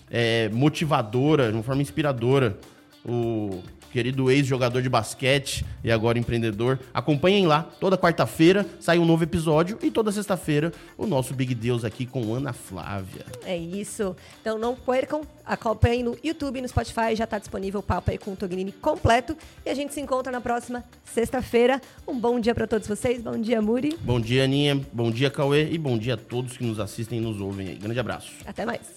é, 0.09 0.49
motivadora, 0.49 1.49
de 1.49 1.53
uma 1.53 1.63
forma 1.63 1.81
inspiradora. 1.81 2.57
O, 3.05 3.61
querido 3.97 4.29
ex-jogador 4.29 4.81
de 4.81 4.89
basquete 4.89 5.65
e 5.83 5.91
agora 5.91 6.19
empreendedor. 6.19 6.79
Acompanhem 6.93 7.47
lá, 7.47 7.63
toda 7.79 7.97
quarta-feira 7.97 8.65
sai 8.79 8.99
um 8.99 9.05
novo 9.05 9.23
episódio 9.23 9.77
e 9.81 9.89
toda 9.89 10.11
sexta-feira 10.11 10.71
o 10.97 11.07
nosso 11.07 11.33
Big 11.33 11.55
Deus 11.55 11.83
aqui 11.83 12.05
com 12.05 12.33
Ana 12.33 12.53
Flávia. 12.53 13.25
É 13.43 13.57
isso. 13.57 14.15
Então 14.41 14.57
não 14.57 14.75
percam, 14.75 15.21
acompanhem 15.45 16.03
no 16.03 16.17
YouTube 16.23 16.59
e 16.59 16.61
no 16.61 16.67
Spotify, 16.67 17.15
já 17.15 17.23
está 17.23 17.39
disponível 17.39 17.79
o 17.79 17.83
papo 17.83 18.11
aí 18.11 18.17
com 18.17 18.33
o 18.33 18.35
Tognini 18.35 18.71
completo 18.71 19.35
e 19.65 19.69
a 19.69 19.73
gente 19.73 19.93
se 19.93 20.01
encontra 20.01 20.31
na 20.31 20.41
próxima 20.41 20.83
sexta-feira. 21.05 21.81
Um 22.07 22.19
bom 22.19 22.39
dia 22.39 22.53
para 22.53 22.67
todos 22.67 22.87
vocês, 22.87 23.21
bom 23.21 23.37
dia 23.37 23.61
Muri. 23.61 23.97
Bom 24.01 24.19
dia 24.19 24.43
Aninha, 24.43 24.79
bom 24.93 25.09
dia 25.09 25.29
Cauê 25.29 25.69
e 25.71 25.77
bom 25.77 25.97
dia 25.97 26.13
a 26.13 26.17
todos 26.17 26.57
que 26.57 26.63
nos 26.63 26.79
assistem 26.79 27.19
e 27.19 27.21
nos 27.21 27.39
ouvem 27.39 27.69
aí. 27.69 27.75
Grande 27.75 27.99
abraço. 27.99 28.31
Até 28.45 28.65
mais. 28.65 28.96